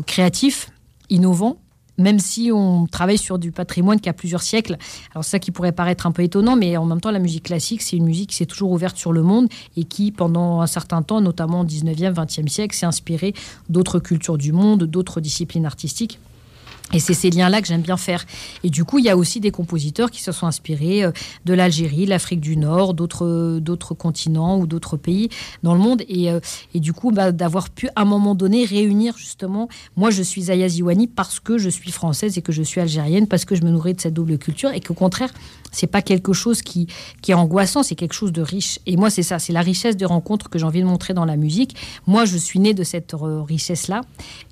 [0.06, 0.70] créatif,
[1.10, 1.58] innovant
[1.98, 4.78] même si on travaille sur du patrimoine qui a plusieurs siècles.
[5.14, 7.82] Alors ça qui pourrait paraître un peu étonnant, mais en même temps la musique classique,
[7.82, 11.02] c'est une musique qui s'est toujours ouverte sur le monde et qui, pendant un certain
[11.02, 13.34] temps, notamment au 19e, 20e siècle, s'est inspirée
[13.70, 16.20] d'autres cultures du monde, d'autres disciplines artistiques.
[16.94, 18.26] Et c'est ces liens-là que j'aime bien faire.
[18.64, 21.12] Et du coup, il y a aussi des compositeurs qui se sont inspirés euh,
[21.46, 25.30] de l'Algérie, l'Afrique du Nord, d'autres, d'autres continents ou d'autres pays
[25.64, 26.04] dans le monde.
[26.08, 26.40] Et, euh,
[26.74, 30.52] et du coup, bah, d'avoir pu, à un moment donné, réunir justement, moi, je suis
[30.52, 33.64] Aya Ziwani parce que je suis française et que je suis algérienne, parce que je
[33.64, 35.34] me nourris de cette double culture et qu'au contraire,
[35.72, 36.88] c'est pas quelque chose qui,
[37.22, 38.80] qui est angoissant, c'est quelque chose de riche.
[38.86, 41.26] Et moi, c'est ça, c'est la richesse des rencontres que j'ai envie de montrer dans
[41.26, 41.76] la musique.
[42.06, 44.02] Moi, je suis née de cette richesse-là.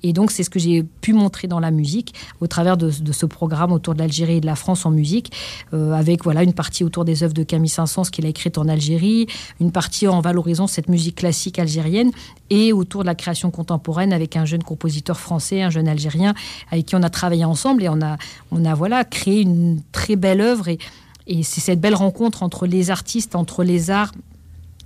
[0.02, 3.26] Et donc, c'est ce que j'ai pu montrer dans la musique au travers de, ce
[3.26, 5.32] programme autour de l'Algérie et de la France en musique,
[5.72, 9.26] avec voilà une partie autour des œuvres de Camille Saint-Saëns qu'il a écrites en Algérie,
[9.60, 12.10] une partie en valorisant cette musique classique algérienne
[12.50, 16.34] et autour de la création contemporaine avec un jeune compositeur français, un jeune Algérien,
[16.70, 18.16] avec qui on a travaillé ensemble et on a,
[18.50, 20.78] on a voilà créé une très belle œuvre et,
[21.26, 24.12] et c'est cette belle rencontre entre les artistes, entre les arts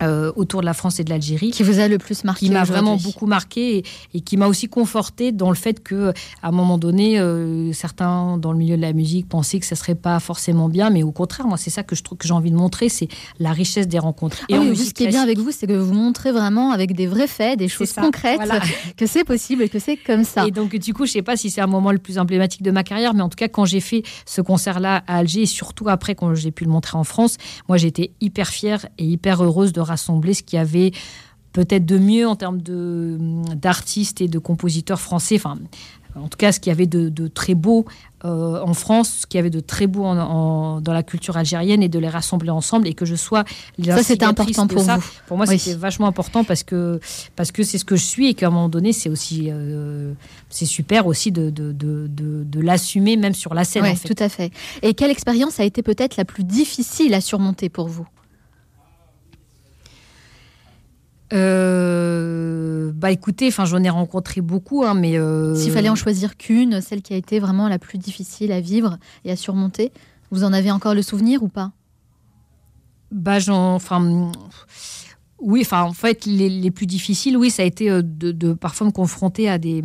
[0.03, 1.51] euh, autour de la France et de l'Algérie.
[1.51, 4.69] Qui vous a le plus marqué Qui m'a vraiment beaucoup marqué et, qui m'a aussi
[4.69, 8.83] conforté dans le fait que, à un moment donné, euh, certains dans le milieu de
[8.83, 11.83] la musique pensaient que ça serait pas forcément bien, mais au contraire, moi, c'est ça
[11.83, 14.45] que je trouve que j'ai envie de montrer, c'est la richesse des rencontres.
[14.49, 16.95] Et ah oui, ce qui est bien avec vous, c'est que vous montrez vraiment avec
[16.95, 18.41] des vrais faits, des choses concrètes,
[18.97, 20.47] que c'est possible et que c'est comme ça.
[20.47, 22.71] Et donc, du coup, je sais pas si c'est un moment le plus emblématique de
[22.71, 25.89] ma carrière, mais en tout cas, quand j'ai fait ce concert-là à Alger, et surtout
[25.89, 27.37] après, quand j'ai pu le montrer en France,
[27.69, 30.93] moi, j'étais hyper fière et hyper heureuse de rassembler ce qu'il y avait
[31.53, 35.37] peut-être de mieux en termes d'artistes et de compositeurs français.
[35.37, 35.59] Enfin,
[36.15, 37.87] en tout cas, ce qu'il y avait de, très beau
[38.25, 41.89] euh, en France, ce qu'il y avait de très beau dans la culture algérienne et
[41.89, 43.45] de les rassembler ensemble et que je sois
[43.85, 45.03] ça c'était important pour vous.
[45.27, 47.01] Pour moi, c'était vachement important parce que
[47.37, 50.13] parce que c'est ce que je suis et qu'à un moment donné, c'est aussi euh,
[50.49, 53.85] c'est super aussi de, de, de, de l'assumer même sur la scène.
[53.85, 54.53] Oui, tout à fait.
[54.83, 58.07] Et quelle expérience a été peut-être la plus difficile à surmonter pour vous?
[61.33, 66.37] Euh, bah écoutez, enfin j'en ai rencontré beaucoup, hein, mais euh, s'il fallait en choisir
[66.37, 69.93] qu'une, celle qui a été vraiment la plus difficile à vivre et à surmonter,
[70.31, 71.73] vous en avez encore le souvenir ou pas?
[73.11, 74.31] Bah j'en, enfin
[75.41, 78.87] oui, enfin en fait les, plus difficiles, oui, ça a été euh, de, de parfois
[78.87, 79.83] me confronter à des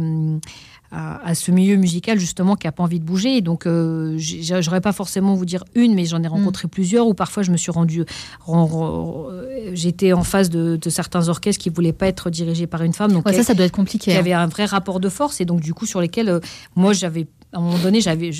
[0.91, 3.37] à, ce milieu musical justement qui a pas envie de bouger.
[3.37, 6.69] Et donc, euh, j'aurais pas forcément vous dire une, mais j'en ai rencontré mm.
[6.69, 8.03] plusieurs où parfois je me suis rendu,
[9.73, 13.11] j'étais en face de, certains orchestres qui voulaient pas être dirigés par une femme.
[13.11, 14.11] Donc ça, ça doit être compliqué.
[14.11, 16.39] Il y avait un vrai rapport de force et donc du coup sur lesquels euh,
[16.75, 18.31] moi j'avais à un moment donné, j'avais,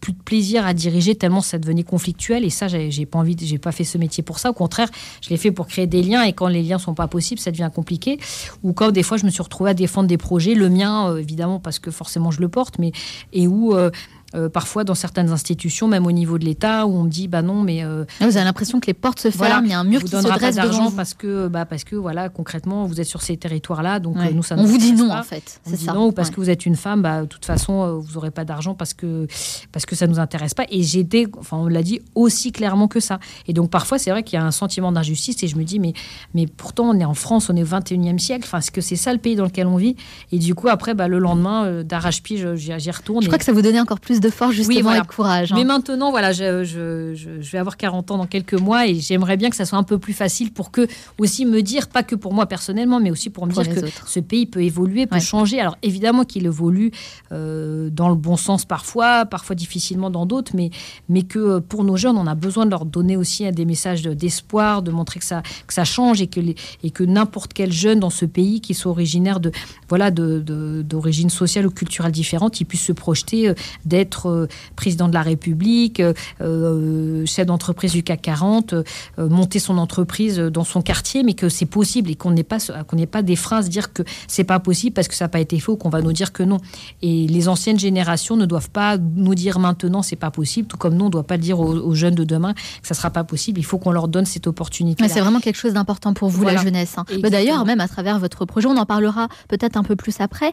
[0.00, 2.44] plus de plaisir à diriger tellement ça devenait conflictuel.
[2.44, 4.50] Et ça, j'ai, pas envie, j'ai pas fait ce métier pour ça.
[4.50, 4.88] Au contraire,
[5.22, 6.22] je l'ai fait pour créer des liens.
[6.22, 8.18] Et quand les liens sont pas possibles, ça devient compliqué.
[8.62, 11.18] Ou quand des fois, je me suis retrouvée à défendre des projets, le mien, euh,
[11.18, 12.92] évidemment, parce que forcément je le porte, mais
[13.32, 13.90] et où euh,
[14.34, 17.42] euh, parfois dans certaines institutions, même au niveau de l'État, où on me dit bah
[17.42, 19.78] non, mais euh, ah, vous avez l'impression que les portes se ferment, il y a
[19.78, 23.06] un mur qui se dresse d'argent parce que bah parce que voilà concrètement vous êtes
[23.06, 24.56] sur ces territoires-là, donc euh, nous ça.
[24.58, 25.92] On vous dit non en fait, c'est ça.
[25.92, 28.44] Non ou parce que vous êtes une femme, bah de toute façon vous n'aurez pas
[28.44, 29.28] d'argent parce que
[29.70, 30.64] parce que ça nous intéresse pas.
[30.68, 31.06] Et j'ai
[31.38, 33.20] enfin on l'a dit aussi clairement que ça.
[33.46, 35.78] Et donc parfois c'est vrai qu'il y a un sentiment d'injustice et je me dis
[35.78, 35.92] mais
[36.34, 38.44] mais pourtant on est en France, on est au 21e siècle.
[38.46, 39.94] Enfin est-ce que c'est ça le pays dans lequel on vit?
[40.32, 43.22] Et du coup après bah, le lendemain d'arrache-pied j'y retourne.
[43.22, 45.52] Je crois que ça vous donnait encore plus de force justement courage.
[45.52, 45.64] Mais hein.
[45.64, 49.56] maintenant, voilà, je, je, vais avoir 40 ans dans quelques mois et j'aimerais bien que
[49.56, 50.86] ça soit un peu plus facile pour que
[51.18, 54.20] aussi me dire, pas que pour moi personnellement, mais aussi pour me dire que ce
[54.20, 55.60] pays peut évoluer, peut changer.
[55.60, 56.90] Alors évidemment qu'il évolue
[57.32, 60.70] euh, dans le bon sens parfois, parfois difficilement dans d'autres, mais,
[61.08, 64.02] mais que euh, pour nos jeunes, on a besoin de leur donner aussi des messages
[64.02, 68.00] d'espoir, de montrer que ça, que ça change et que, et que n'importe quel jeune
[68.00, 69.52] dans ce pays qui soit originaire de
[69.88, 73.54] voilà d'origine de, sociale ou culturelle différente, il puisse se projeter euh,
[73.84, 78.84] d'être président président de la République, euh, euh, chef d'entreprise du CAC 40, euh,
[79.18, 82.96] monter son entreprise dans son quartier, mais que c'est possible et qu'on n'ait pas, qu'on
[82.96, 85.60] n'ait pas des phrases dire que c'est pas possible parce que ça n'a pas été
[85.66, 86.58] ou qu'on va nous dire que non.
[87.02, 90.94] Et les anciennes générations ne doivent pas nous dire maintenant c'est pas possible, tout comme
[90.94, 93.24] nous on ne doit pas le dire aux, jeunes de demain que ça sera pas
[93.24, 93.58] possible.
[93.58, 95.08] Il faut qu'on leur donne cette opportunité.
[95.08, 96.96] C'est vraiment quelque chose d'important pour vous la jeunesse.
[96.98, 97.04] Hein.
[97.22, 100.52] D'ailleurs même à travers votre projet, on en parlera peut-être un peu plus après.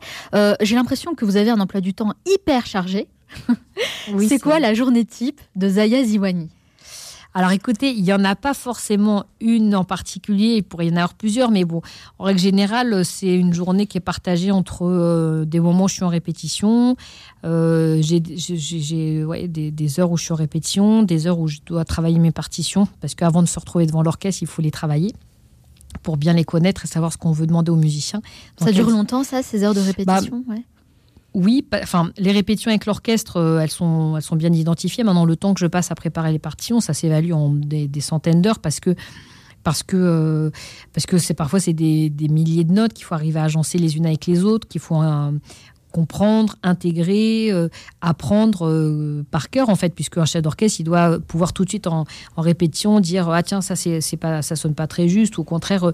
[0.61, 3.07] J'ai l'impression que vous avez un emploi du temps hyper chargé.
[4.27, 6.49] c'est quoi la journée type de Zaya Ziwani?
[7.33, 10.97] Alors écoutez, il n'y en a pas forcément une en particulier, il pourrait y en
[10.97, 11.81] avoir plusieurs, mais bon,
[12.19, 15.93] en règle générale, c'est une journée qui est partagée entre euh, des moments où je
[15.93, 16.97] suis en répétition,
[17.45, 22.19] euh, j'ai des, heures où je suis en répétition, des heures où je dois travailler
[22.19, 25.15] mes partitions, parce qu'avant de se retrouver devant l'orchestre, il faut les travailler
[26.03, 28.21] pour bien les connaître et savoir ce qu'on veut demander aux musiciens.
[28.57, 30.43] ça dure longtemps, ça, ces heures de répétition?
[30.47, 30.55] Bah,
[31.33, 35.03] oui, enfin, les répétitions avec l'orchestre, euh, elles, sont, elles sont bien identifiées.
[35.03, 38.41] Maintenant, le temps que je passe à préparer les partitions, ça s'évalue en des, centaines
[38.41, 38.95] d'heures parce que
[39.63, 40.49] parce que euh,
[40.91, 43.95] parce que c'est parfois c'est des, milliers de notes qu'il faut arriver à agencer les
[43.95, 45.35] unes avec les autres, qu'il faut un,
[45.91, 47.67] comprendre, intégrer, euh,
[48.01, 51.69] apprendre euh, par cœur en fait, puisque un chef d'orchestre il doit pouvoir tout de
[51.69, 52.05] suite en,
[52.37, 55.89] répétition dire ah tiens ça c'est pas ça sonne pas très juste, ou au contraire
[55.89, 55.93] euh,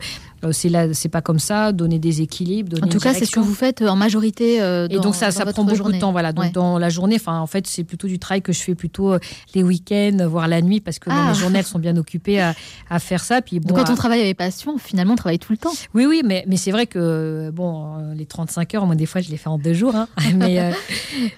[0.52, 2.70] c'est là c'est pas comme ça, donner des équilibres.
[2.70, 4.60] Donner en tout cas c'est ce que vous faites en majorité.
[4.60, 6.34] Dans, Et donc ça, ça prend beaucoup de temps voilà.
[6.34, 9.16] Donc dans la journée, enfin en fait c'est plutôt du travail que je fais plutôt
[9.56, 11.30] les week-ends, voire la nuit, parce que ah.
[11.30, 12.54] les journées elles sont bien occupées à,
[12.90, 13.42] à faire ça.
[13.42, 15.74] Puis bon, donc quand on travaille avec passion, finalement on travaille tout le temps.
[15.94, 19.30] Oui oui, mais mais c'est vrai que bon les 35 heures, moi des fois je
[19.30, 19.96] les fais en deux jours jour.
[19.96, 20.10] Hein.
[20.36, 20.74] mais,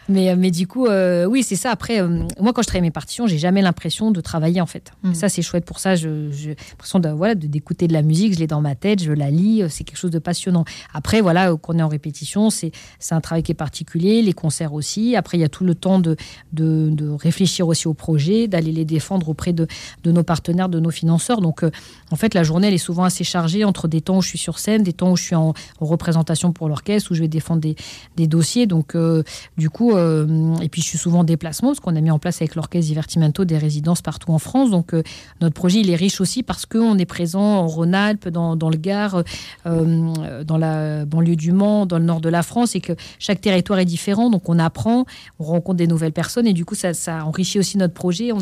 [0.08, 1.70] mais, mais du coup, oui, c'est ça.
[1.70, 4.92] Après, moi, quand je travaille mes partitions, j'ai jamais l'impression de travailler en fait.
[5.04, 5.14] Mm.
[5.14, 5.96] Ça, c'est chouette pour ça.
[5.96, 9.12] Je, j'ai l'impression de, voilà, d'écouter de la musique, je l'ai dans ma tête, je
[9.12, 9.64] la lis.
[9.70, 10.66] C'est quelque chose de passionnant.
[10.94, 12.72] Après, voilà, qu'on est en répétition, c'est,
[13.12, 14.22] un travail qui est particulier.
[14.22, 15.16] Les concerts aussi.
[15.16, 16.16] Après, il y a tout le temps de,
[16.54, 19.68] de, de réfléchir aussi au projet, d'aller les défendre auprès de,
[20.04, 21.42] de nos partenaires, de nos financeurs.
[21.42, 21.64] Donc,
[22.12, 24.38] en fait, la journée, elle est souvent assez chargée entre des temps où je suis
[24.38, 27.62] sur scène, des temps où je suis en, représentation pour l'orchestre, où je vais défendre
[27.62, 27.76] des,
[28.16, 28.68] des dossiers.
[28.68, 29.24] Donc, euh,
[29.58, 32.20] du coup, euh, et puis je suis souvent en déplacement, parce qu'on a mis en
[32.20, 34.70] place avec l'orchestre Divertimento des résidences partout en France.
[34.70, 35.04] Donc, euh,
[35.42, 38.78] notre projet, il est riche aussi parce qu'on est présent en Rhône-Alpes, dans, dans, le
[38.80, 39.24] Gard,
[39.66, 43.80] dans la banlieue du Mans, dans le nord de la France, et que chaque territoire
[43.80, 44.30] est différent.
[44.30, 45.06] Donc, on apprend,
[45.40, 48.32] on rencontre des nouvelles personnes, et du coup, ça, ça enrichit aussi notre projet.
[48.32, 48.40] On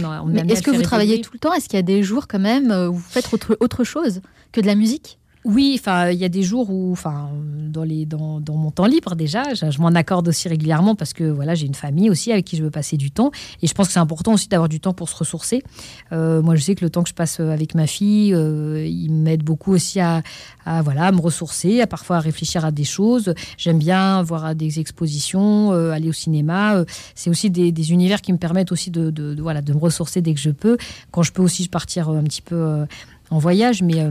[0.48, 1.54] est-ce que vous travaillez tout le temps?
[1.54, 4.22] Est-ce qu'il y a des jours quand même où vous faites autre, autre chose
[4.52, 5.20] que de la musique?
[5.48, 7.30] Oui, enfin, il y a des jours où, enfin,
[7.70, 11.56] dans les, dans, mon temps libre déjà, je, m'en accorde aussi régulièrement parce que voilà,
[11.56, 13.32] j'ai une famille aussi avec qui je veux passer du temps,
[13.62, 15.64] et je pense que c'est important aussi d'avoir du temps pour se ressourcer.
[16.12, 19.14] Euh, moi, je sais que le temps que je passe avec ma fille, euh, il
[19.14, 20.22] m'aide beaucoup aussi à,
[20.66, 23.34] à, voilà, me ressourcer, à parfois à réfléchir à des choses.
[23.58, 26.84] J'aime bien voir des expositions, euh, aller au cinéma.
[27.16, 30.42] c'est aussi des, univers qui me permettent aussi de, voilà, de me ressourcer dès que
[30.42, 30.78] je peux.
[31.12, 32.86] Quand je peux aussi partir un petit peu
[33.30, 34.04] en voyage, mais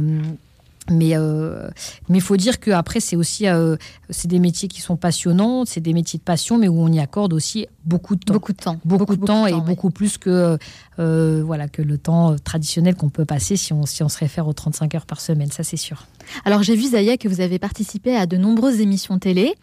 [0.90, 1.68] mais euh,
[2.08, 3.76] mais il faut dire que après c'est aussi euh,
[4.10, 7.00] c'est des métiers qui sont passionnants, c'est des métiers de passion, mais où on y
[7.00, 10.58] accorde aussi beaucoup de temps, beaucoup de temps, beaucoup, de temps et beaucoup plus que
[10.98, 14.46] euh, voilà que le temps traditionnel qu'on peut passer si on si on se réfère
[14.48, 16.06] aux 35 heures par semaine, ça c'est sûr.
[16.44, 19.54] Alors j'ai vu Zaya que vous avez participé à de nombreuses émissions télé.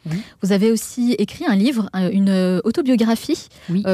[0.42, 3.48] Vous avez aussi écrit un livre, une autobiographie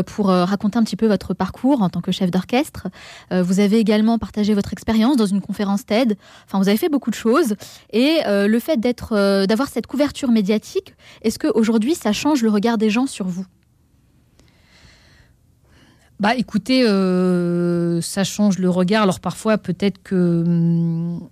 [0.06, 2.88] pour raconter un petit peu votre parcours en tant que chef d'orchestre.
[3.32, 6.18] vous avez également partagé votre expérience dans une conférence TED.
[6.46, 7.56] Enfin, vous avez fait beaucoup de choses.
[7.92, 12.50] Et euh, le fait d'être, euh, d'avoir cette couverture médiatique, est-ce qu'aujourd'hui, ça change le
[12.50, 13.46] regard des gens sur vous?
[16.20, 19.04] Bah écoutez, euh, ça change le regard.
[19.04, 20.44] Alors parfois peut-être que...
[20.46, 21.30] Hum,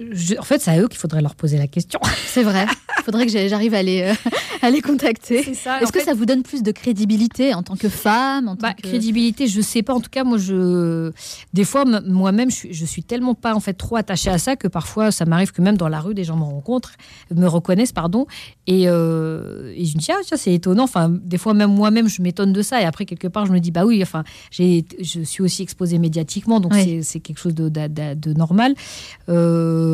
[0.00, 2.00] en fait, c'est à eux qu'il faudrait leur poser la question.
[2.26, 2.66] C'est vrai.
[2.98, 4.12] Il faudrait que j'arrive à les,
[4.62, 5.38] à les contacter.
[5.38, 9.46] Est-ce que ça vous donne plus de crédibilité en tant que femme en bah, Crédibilité,
[9.46, 9.94] je sais pas.
[9.94, 11.10] En tout cas, moi, je,
[11.52, 14.56] des fois, moi-même, je suis, je suis tellement pas en fait trop attachée à ça
[14.56, 16.92] que parfois, ça m'arrive que même dans la rue, des gens me rencontrent,
[17.34, 18.26] me reconnaissent, pardon,
[18.66, 20.84] et, euh, et je me dis ah c'est étonnant.
[20.84, 23.58] Enfin, des fois même moi-même, je m'étonne de ça, et après quelque part, je me
[23.58, 24.82] dis bah oui, enfin, je
[25.24, 28.74] suis aussi exposée médiatiquement, donc c'est quelque chose de, de, de normal.
[29.28, 29.87] Euh,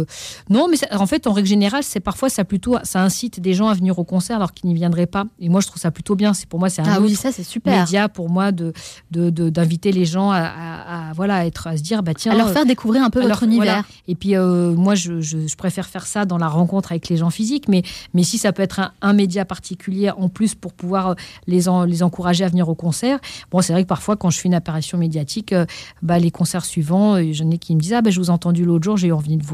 [0.51, 3.69] non, mais en fait, en règle générale, c'est parfois ça plutôt, ça incite des gens
[3.69, 5.25] à venir au concert alors qui n'y viendraient pas.
[5.41, 6.35] Et moi, je trouve ça plutôt bien.
[6.35, 7.81] C'est pour moi, c'est un ah oui, ça, c'est super.
[7.81, 8.73] média pour moi de
[9.11, 13.03] d'inviter les gens à, voilà être à se dire bah tiens, à leur faire découvrir
[13.03, 13.85] un peu votre univers.
[14.09, 17.31] Et puis euh, moi, je, je, préfère faire ça dans la rencontre avec les gens
[17.31, 17.83] physiques, mais
[18.13, 21.15] mais si ça peut être un, un média particulier en plus pour pouvoir euh,
[21.47, 23.19] les en, les encourager à venir au concert.
[23.51, 25.67] Bon, c'est vrai que parfois quand je fais une apparition médiatique, euh,
[26.03, 28.65] bah, les concerts suivants, j'en ai qui me disent ah ben je vous ai entendu
[28.65, 29.45] l'autre jour, j'ai eu envie de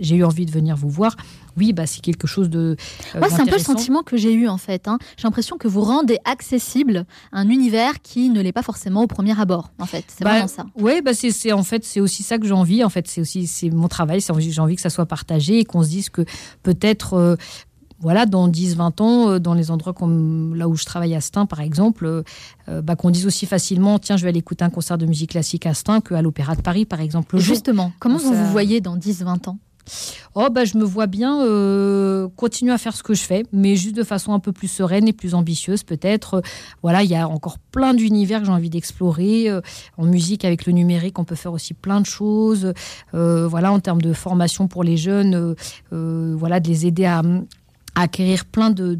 [0.00, 1.16] j'ai eu envie de venir vous voir
[1.56, 2.76] oui, bah, c'est quelque chose de.
[3.14, 4.88] Euh, c'est un peu le sentiment que j'ai eu en fait.
[4.88, 4.98] Hein.
[5.16, 9.38] J'ai l'impression que vous rendez accessible un univers qui ne l'est pas forcément au premier
[9.38, 9.70] abord.
[9.78, 10.66] En fait, c'est bah, vraiment ça.
[10.76, 12.84] Oui, bah, c'est en fait c'est aussi ça que j'ai envie.
[12.84, 14.20] En fait, c'est aussi c'est mon travail.
[14.20, 16.22] J'ai envie que ça soit partagé et qu'on se dise que
[16.62, 17.14] peut-être.
[17.14, 17.36] Euh,
[18.00, 21.46] voilà, dans 10-20 ans, euh, dans les endroits comme là où je travaille à Stein,
[21.46, 22.22] par exemple,
[22.68, 25.66] bah, qu'on dise aussi facilement, tiens, je vais aller écouter un concert de musique classique
[25.66, 27.38] à Stein qu'à l'Opéra de Paris, par exemple.
[27.38, 29.58] Justement, comment vous vous voyez dans 10-20 ans?
[30.34, 33.76] Oh, bah, je me vois bien euh, continuer à faire ce que je fais, mais
[33.76, 36.42] juste de façon un peu plus sereine et plus ambitieuse, peut-être.
[36.82, 39.48] Voilà, il y a encore plein d'univers que j'ai envie d'explorer.
[39.48, 39.60] Euh,
[39.96, 42.72] en musique, avec le numérique, on peut faire aussi plein de choses.
[43.14, 45.54] Euh, voilà, en termes de formation pour les jeunes,
[45.90, 47.22] voilà, de les aider à
[47.96, 48.94] acquérir plein de,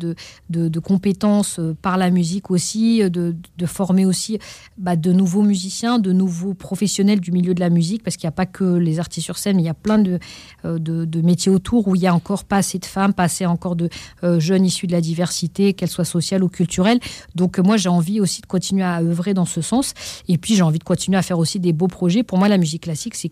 [0.48, 4.38] de, compétences euh, par la musique aussi, euh, de, former aussi
[4.78, 8.30] bah, de nouveaux musiciens, de nouveaux professionnels du milieu de la musique, parce qu'il n'y
[8.30, 10.18] a pas que les artistes sur scène, il y a plein de,
[10.64, 13.76] euh, métiers autour où il y a encore pas assez de femmes, pas assez encore
[13.76, 13.90] de
[14.38, 17.00] jeunes issus de la diversité, qu'elle soit sociale ou culturelle.
[17.34, 19.94] Donc moi, j'ai envie aussi de continuer à œuvrer dans ce sens.
[20.28, 22.22] Et puis, j'ai envie de continuer à faire aussi des beaux projets.
[22.22, 23.28] Pour moi, la musique classique, c'est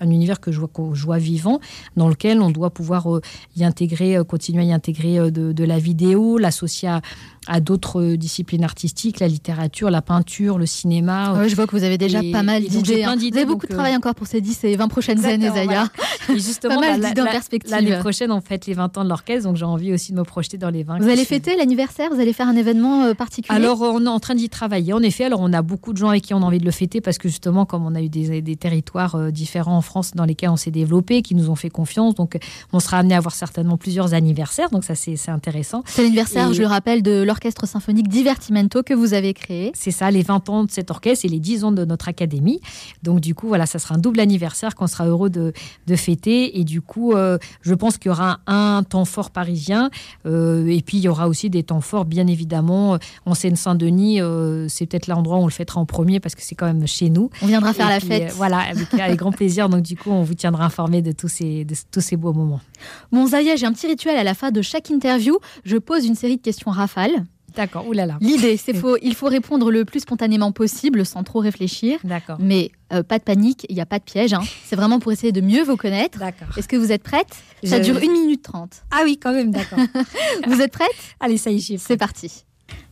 [0.00, 1.60] un univers que je vois, que je vois vivant,
[1.96, 3.20] dans lequel on doit pouvoir euh,
[3.56, 7.02] y intégrer, euh, continuer à y intégrer euh, de, de la vidéo, l'associer à,
[7.46, 11.48] à d'autres disciplines artistiques, la littérature, la peinture, le cinéma.
[11.48, 13.04] je vois que vous avez déjà pas mal d'idées.
[13.04, 13.16] Hein.
[13.16, 15.88] Vous avez beaucoup de travail encore pour ces 10 et 20 prochaines années, Zaya.
[16.28, 17.70] Justement, pas mal d'idées en perspective.
[17.70, 20.24] L'année prochaine, on fête les 20 ans de l'orchestre, donc j'ai envie aussi de me
[20.24, 20.98] projeter dans les 20.
[20.98, 23.56] Vous allez fêter l'anniversaire Vous allez faire un événement particulier?
[23.56, 24.92] Alors, on est en train d'y travailler.
[24.92, 26.70] En effet, alors on a beaucoup de gens avec qui on a envie de le
[26.70, 30.50] fêter parce que justement, comme on a eu des, des territoires différents France dans lesquels
[30.50, 32.14] on s'est développé, qui nous ont fait confiance.
[32.14, 32.38] Donc,
[32.72, 34.70] on sera amené à avoir certainement plusieurs anniversaires.
[34.70, 35.82] Donc, ça, c'est intéressant.
[35.86, 39.72] C'est l'anniversaire, je le rappelle, de l'orchestre symphonique Divertimento que vous avez créé.
[39.74, 42.60] C'est ça, les 20 ans de cet orchestre et les 10 ans de notre académie.
[43.02, 45.52] Donc, du coup, voilà, ça sera un double anniversaire qu'on sera heureux de,
[45.86, 46.58] de, fêter.
[46.58, 49.90] Et du coup, euh, je pense qu'il y aura un temps fort parisien.
[50.26, 54.20] Euh, et puis, il y aura aussi des temps forts, bien évidemment, en Seine-Saint-Denis.
[54.20, 56.86] Euh, c'est peut-être l'endroit où on le fêtera en premier parce que c'est quand même
[56.86, 57.30] chez nous.
[57.42, 58.32] On viendra faire la fête.
[58.36, 59.68] voilà, avec, grand plaisir.
[59.68, 62.60] Donc, du coup, on vous tiendra informé de tous ces, de tous ces beaux moments.
[63.12, 65.38] Bon, Zaya, j'ai un petit rituel à la fin de chaque interview.
[65.64, 67.24] Je pose une série de questions rafales.
[67.56, 68.18] D'accord, oulala.
[68.20, 71.98] L'idée, c'est faut, il faut répondre le plus spontanément possible sans trop réfléchir.
[72.04, 72.38] D'accord.
[72.40, 74.32] Mais euh, pas de panique, il n'y a pas de piège.
[74.32, 74.42] Hein.
[74.64, 76.18] C'est vraiment pour essayer de mieux vous connaître.
[76.18, 76.48] D'accord.
[76.56, 77.34] Est-ce que vous êtes prête?
[77.64, 78.70] Ça dure 1 minute 30.
[78.90, 79.78] Ah oui, quand même, d'accord.
[80.46, 80.88] vous êtes prête?
[81.20, 82.44] Allez, ça y est, C'est parti.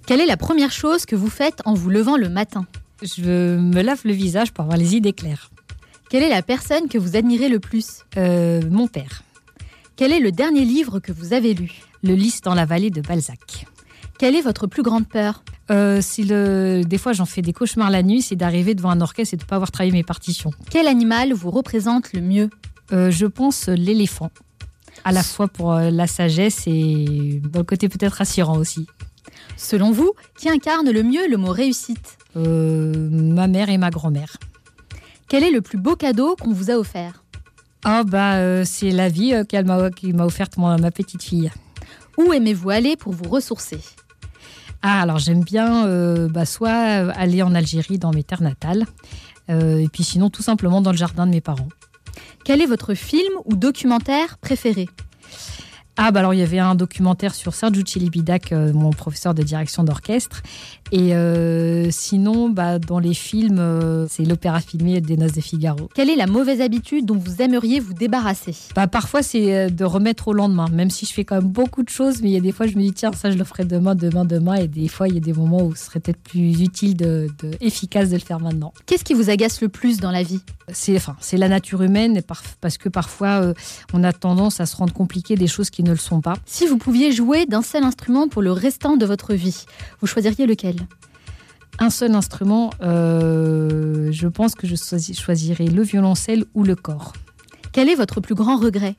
[0.07, 2.67] Quelle est la première chose que vous faites en vous levant le matin?
[3.03, 5.51] Je me lave le visage pour avoir les idées claires.
[6.09, 8.05] Quelle est la personne que vous admirez le plus?
[8.17, 9.23] Euh, Mon père.
[9.97, 11.73] Quel est le dernier livre que vous avez lu?
[12.03, 13.67] Le Lys dans la vallée de Balzac.
[14.19, 15.43] Quelle est votre plus grande peur?
[15.71, 16.83] Euh, si le...
[16.87, 19.43] Des fois, j'en fais des cauchemars la nuit, c'est d'arriver devant un orchestre et de
[19.43, 20.53] ne pas avoir travaillé mes partitions.
[20.71, 22.51] Quel animal vous représente le mieux?
[22.93, 24.31] Euh, Je pense l'éléphant.
[25.05, 28.87] À la fois pour la sagesse et dans le côté peut-être rassurant aussi.
[29.57, 32.17] Selon vous, qui incarne le mieux le mot réussite?
[32.35, 34.37] Ma mère et ma grand-mère.
[35.29, 37.25] Quel est le plus beau cadeau qu'on vous a offert
[37.85, 41.51] Ah bah euh, c'est la vie euh, qu'elle m'a m'a offerte ma, ma petite fille.
[42.17, 43.81] Où aimez-vous aller pour vous ressourcer
[44.83, 48.87] Ah alors j'aime bien euh, bah, soit aller en Algérie dans mes terres natales,
[49.49, 51.69] et puis sinon tout simplement dans le jardin de mes parents.
[52.45, 54.89] Quel est votre film ou documentaire préféré
[55.97, 59.85] Ah bah alors il y avait un documentaire sur Sergio Celibidac, mon professeur de direction
[59.85, 60.43] d'orchestre,
[60.93, 65.89] et euh, sinon bah, dans les films euh, c'est l'opéra filmé des Noces de Figaro.
[65.95, 68.55] Quelle est la mauvaise habitude dont vous aimeriez vous débarrasser?
[68.75, 71.83] Bah, parfois, c'est euh, de remettre au lendemain, même si je fais quand même beaucoup
[71.83, 73.45] de choses, mais il y a des fois, je me dis, tiens, ça, je le
[73.45, 76.01] ferai demain, demain, demain, et des fois, il y a des moments où ce serait
[76.01, 78.73] peut-être plus utile, de, de- efficace de le faire maintenant.
[78.87, 80.41] Qu'est-ce qui vous agace le plus dans la vie?
[80.73, 82.21] C'est enfin, la nature humaine,
[82.61, 83.55] parce que parfois, euh,
[83.93, 86.35] on a tendance à se rendre compliqué des choses qui ne le sont pas.
[86.45, 89.65] Si vous pouviez jouer d'un seul instrument pour le restant de votre vie,
[90.01, 90.76] vous choisiriez lequel?
[91.79, 97.13] Un seul instrument, euh, je pense que je choisi- choisirais le violoncelle ou le corps.
[97.73, 98.97] Quel est votre plus grand regret?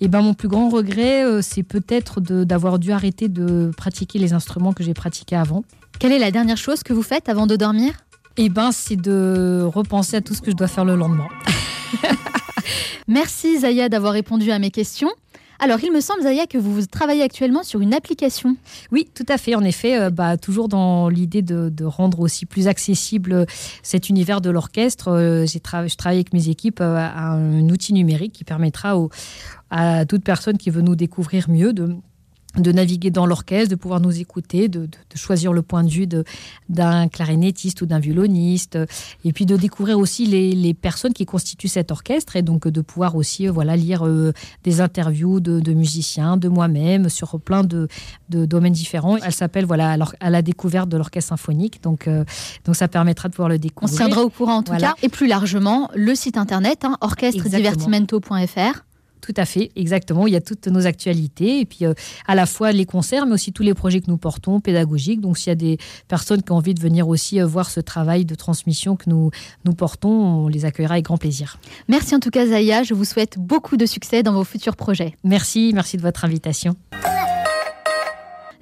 [0.00, 4.32] Et ben, mon plus grand regret, euh, c'est peut-être d'avoir dû arrêter de pratiquer les
[4.34, 5.64] instruments que j'ai pratiqués avant.
[5.98, 7.92] Quelle est la dernière chose que vous faites avant de dormir?
[8.36, 11.28] Eh ben, c'est de repenser à tout ce que je dois faire le lendemain.
[13.08, 15.10] Merci Zaya d'avoir répondu à mes questions.
[15.58, 18.56] Alors, il me semble, Zaya, que vous travaillez actuellement sur une application.
[18.90, 19.54] Oui, tout à fait.
[19.54, 23.44] En effet, euh, bah, toujours dans l'idée de, rendre aussi plus accessible euh,
[23.82, 25.58] cet univers de l'orchestre, euh, je
[25.96, 28.96] travaille avec mes équipes à un outil numérique qui permettra
[29.70, 31.96] à toute personne qui veut nous découvrir mieux de
[32.56, 35.88] de naviguer dans l'orchestre, de pouvoir nous écouter, de, de- de choisir le point de
[35.90, 36.24] vue de-
[36.68, 38.78] d'un clarinettiste ou d'un violoniste,
[39.24, 42.80] et puis de découvrir aussi les, les personnes qui constituent cet orchestre, et donc de
[42.80, 44.32] pouvoir aussi euh, voilà, lire euh,
[44.62, 47.88] des interviews de, de musiciens, de moi-même, sur plein de,
[48.30, 49.16] de domaines différents.
[49.16, 52.24] Elle s'appelle voilà, à, à la découverte de l'orchestre symphonique, donc, euh,
[52.64, 53.90] donc ça permettra de pouvoir le On découvrir.
[53.92, 54.88] se tiendra au courant en tout Voilà.
[54.88, 54.94] cas.
[55.02, 58.83] Et plus largement, le site internet, hein, orchestredivertimento.fr.
[59.24, 60.26] Tout à fait, exactement.
[60.26, 61.94] Il y a toutes nos actualités et puis euh,
[62.26, 65.22] à la fois les concerts, mais aussi tous les projets que nous portons pédagogiques.
[65.22, 67.80] Donc s'il y a des personnes qui ont envie de venir aussi euh, voir ce
[67.80, 69.30] travail de transmission que nous,
[69.64, 71.56] nous portons, on les accueillera avec grand plaisir.
[71.88, 72.82] Merci en tout cas, Zaya.
[72.82, 75.16] Je vous souhaite beaucoup de succès dans vos futurs projets.
[75.24, 76.76] Merci, merci de votre invitation.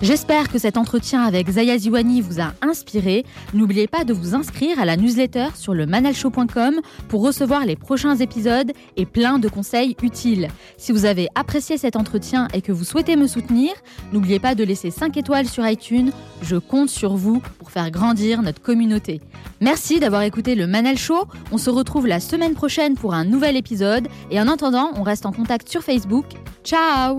[0.03, 3.25] J'espère que cet entretien avec Zaya Ziwani vous a inspiré.
[3.55, 8.17] N'oubliez pas de vous inscrire à la newsletter sur le manalshow.com pour recevoir les prochains
[8.17, 10.49] épisodes et plein de conseils utiles.
[10.77, 13.71] Si vous avez apprécié cet entretien et que vous souhaitez me soutenir,
[14.13, 16.11] n'oubliez pas de laisser 5 étoiles sur iTunes.
[16.43, 19.21] Je compte sur vous pour faire grandir notre communauté.
[19.61, 21.29] Merci d'avoir écouté le Manal Show.
[21.53, 24.09] On se retrouve la semaine prochaine pour un nouvel épisode.
[24.33, 26.27] Et en attendant, on reste en contact sur Facebook.
[26.65, 27.19] Ciao